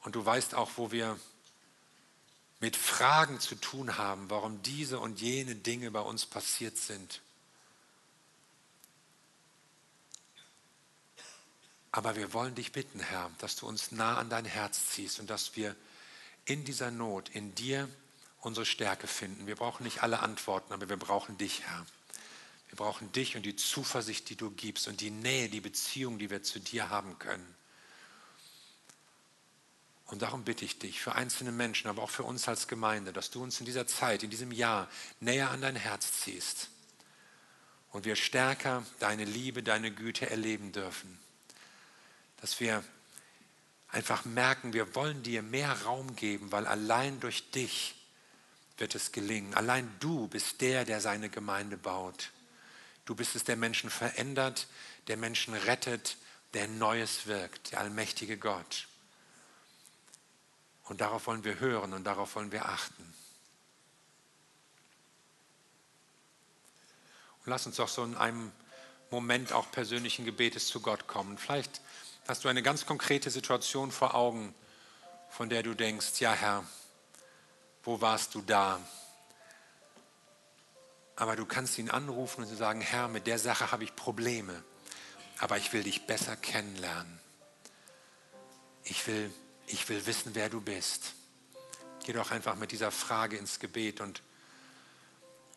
Und 0.00 0.14
du 0.16 0.24
weißt 0.24 0.54
auch, 0.54 0.70
wo 0.76 0.90
wir 0.90 1.18
mit 2.66 2.74
Fragen 2.74 3.38
zu 3.38 3.54
tun 3.54 3.96
haben, 3.96 4.28
warum 4.28 4.60
diese 4.60 4.98
und 4.98 5.20
jene 5.20 5.54
Dinge 5.54 5.92
bei 5.92 6.00
uns 6.00 6.26
passiert 6.26 6.76
sind. 6.76 7.22
Aber 11.92 12.16
wir 12.16 12.32
wollen 12.32 12.56
dich 12.56 12.72
bitten, 12.72 12.98
Herr, 12.98 13.30
dass 13.38 13.54
du 13.54 13.68
uns 13.68 13.92
nah 13.92 14.18
an 14.18 14.30
dein 14.30 14.44
Herz 14.44 14.88
ziehst 14.88 15.20
und 15.20 15.30
dass 15.30 15.54
wir 15.54 15.76
in 16.44 16.64
dieser 16.64 16.90
Not, 16.90 17.28
in 17.28 17.54
dir 17.54 17.88
unsere 18.40 18.66
Stärke 18.66 19.06
finden. 19.06 19.46
Wir 19.46 19.54
brauchen 19.54 19.84
nicht 19.84 20.02
alle 20.02 20.18
Antworten, 20.18 20.72
aber 20.72 20.88
wir 20.88 20.96
brauchen 20.96 21.38
dich, 21.38 21.62
Herr. 21.62 21.86
Wir 22.70 22.76
brauchen 22.78 23.12
dich 23.12 23.36
und 23.36 23.44
die 23.44 23.54
Zuversicht, 23.54 24.28
die 24.28 24.34
du 24.34 24.50
gibst 24.50 24.88
und 24.88 25.00
die 25.00 25.12
Nähe, 25.12 25.48
die 25.48 25.60
Beziehung, 25.60 26.18
die 26.18 26.30
wir 26.30 26.42
zu 26.42 26.58
dir 26.58 26.90
haben 26.90 27.16
können. 27.20 27.55
Und 30.06 30.22
darum 30.22 30.44
bitte 30.44 30.64
ich 30.64 30.78
dich 30.78 31.00
für 31.00 31.14
einzelne 31.14 31.52
Menschen, 31.52 31.88
aber 31.88 32.02
auch 32.02 32.10
für 32.10 32.22
uns 32.22 32.46
als 32.48 32.68
Gemeinde, 32.68 33.12
dass 33.12 33.30
du 33.30 33.42
uns 33.42 33.58
in 33.58 33.66
dieser 33.66 33.86
Zeit, 33.86 34.22
in 34.22 34.30
diesem 34.30 34.52
Jahr 34.52 34.88
näher 35.20 35.50
an 35.50 35.60
dein 35.60 35.76
Herz 35.76 36.20
ziehst 36.20 36.68
und 37.96 38.04
wir 38.04 38.14
stärker 38.14 38.84
deine 38.98 39.24
Liebe, 39.24 39.62
deine 39.62 39.90
Güte 39.90 40.28
erleben 40.28 40.70
dürfen. 40.70 41.18
Dass 42.42 42.60
wir 42.60 42.84
einfach 43.88 44.26
merken, 44.26 44.74
wir 44.74 44.94
wollen 44.94 45.22
dir 45.22 45.42
mehr 45.42 45.72
Raum 45.84 46.14
geben, 46.14 46.52
weil 46.52 46.66
allein 46.66 47.20
durch 47.20 47.50
dich 47.52 47.94
wird 48.76 48.94
es 48.94 49.12
gelingen. 49.12 49.54
Allein 49.54 49.90
du 49.98 50.28
bist 50.28 50.60
der, 50.60 50.84
der 50.84 51.00
seine 51.00 51.30
Gemeinde 51.30 51.78
baut. 51.78 52.32
Du 53.06 53.14
bist 53.14 53.34
es, 53.34 53.44
der 53.44 53.56
Menschen 53.56 53.88
verändert, 53.88 54.66
der 55.06 55.16
Menschen 55.16 55.54
rettet, 55.54 56.18
der 56.52 56.68
Neues 56.68 57.26
wirkt, 57.26 57.72
der 57.72 57.80
allmächtige 57.80 58.36
Gott. 58.36 58.88
Und 60.88 61.00
darauf 61.00 61.26
wollen 61.26 61.44
wir 61.44 61.58
hören 61.58 61.92
und 61.92 62.04
darauf 62.04 62.36
wollen 62.36 62.52
wir 62.52 62.66
achten. 62.66 63.14
Und 67.44 67.50
lass 67.50 67.66
uns 67.66 67.76
doch 67.76 67.88
so 67.88 68.04
in 68.04 68.16
einem 68.16 68.52
Moment 69.10 69.52
auch 69.52 69.70
persönlichen 69.70 70.24
Gebetes 70.24 70.66
zu 70.66 70.80
Gott 70.80 71.06
kommen. 71.06 71.38
Vielleicht 71.38 71.80
hast 72.26 72.44
du 72.44 72.48
eine 72.48 72.62
ganz 72.62 72.86
konkrete 72.86 73.30
Situation 73.30 73.92
vor 73.92 74.14
Augen, 74.14 74.54
von 75.30 75.48
der 75.48 75.62
du 75.62 75.74
denkst, 75.74 76.20
ja 76.20 76.32
Herr, 76.32 76.64
wo 77.84 78.00
warst 78.00 78.34
du 78.34 78.42
da? 78.42 78.80
Aber 81.14 81.36
du 81.36 81.46
kannst 81.46 81.78
ihn 81.78 81.88
anrufen 81.88 82.44
und 82.44 82.56
sagen, 82.56 82.80
Herr, 82.80 83.08
mit 83.08 83.26
der 83.26 83.38
Sache 83.38 83.70
habe 83.70 83.84
ich 83.84 83.94
Probleme, 83.96 84.62
aber 85.38 85.56
ich 85.56 85.72
will 85.72 85.84
dich 85.84 86.06
besser 86.06 86.36
kennenlernen. 86.36 87.20
Ich 88.84 89.06
will, 89.06 89.32
ich 89.66 89.88
will 89.88 90.04
wissen, 90.06 90.34
wer 90.34 90.48
du 90.48 90.60
bist. 90.60 91.14
Geh 92.04 92.12
doch 92.12 92.30
einfach 92.30 92.56
mit 92.56 92.72
dieser 92.72 92.90
Frage 92.90 93.36
ins 93.36 93.58
Gebet 93.58 94.00
und 94.00 94.22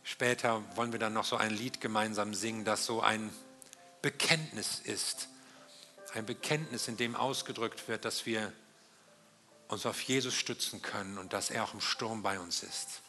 später 0.03 0.63
wollen 0.75 0.91
wir 0.91 0.99
dann 0.99 1.13
noch 1.13 1.25
so 1.25 1.37
ein 1.37 1.51
Lied 1.51 1.79
gemeinsam 1.79 2.33
singen, 2.33 2.65
das 2.65 2.85
so 2.85 3.01
ein 3.01 3.31
Bekenntnis 4.01 4.79
ist. 4.79 5.27
Ein 6.13 6.25
Bekenntnis, 6.25 6.87
in 6.87 6.97
dem 6.97 7.15
ausgedrückt 7.15 7.87
wird, 7.87 8.03
dass 8.03 8.25
wir 8.25 8.51
uns 9.67 9.85
auf 9.85 10.01
Jesus 10.01 10.33
stützen 10.33 10.81
können 10.81 11.19
und 11.19 11.33
dass 11.33 11.51
er 11.51 11.63
auch 11.63 11.75
im 11.75 11.81
Sturm 11.81 12.23
bei 12.23 12.39
uns 12.39 12.63
ist. 12.63 13.01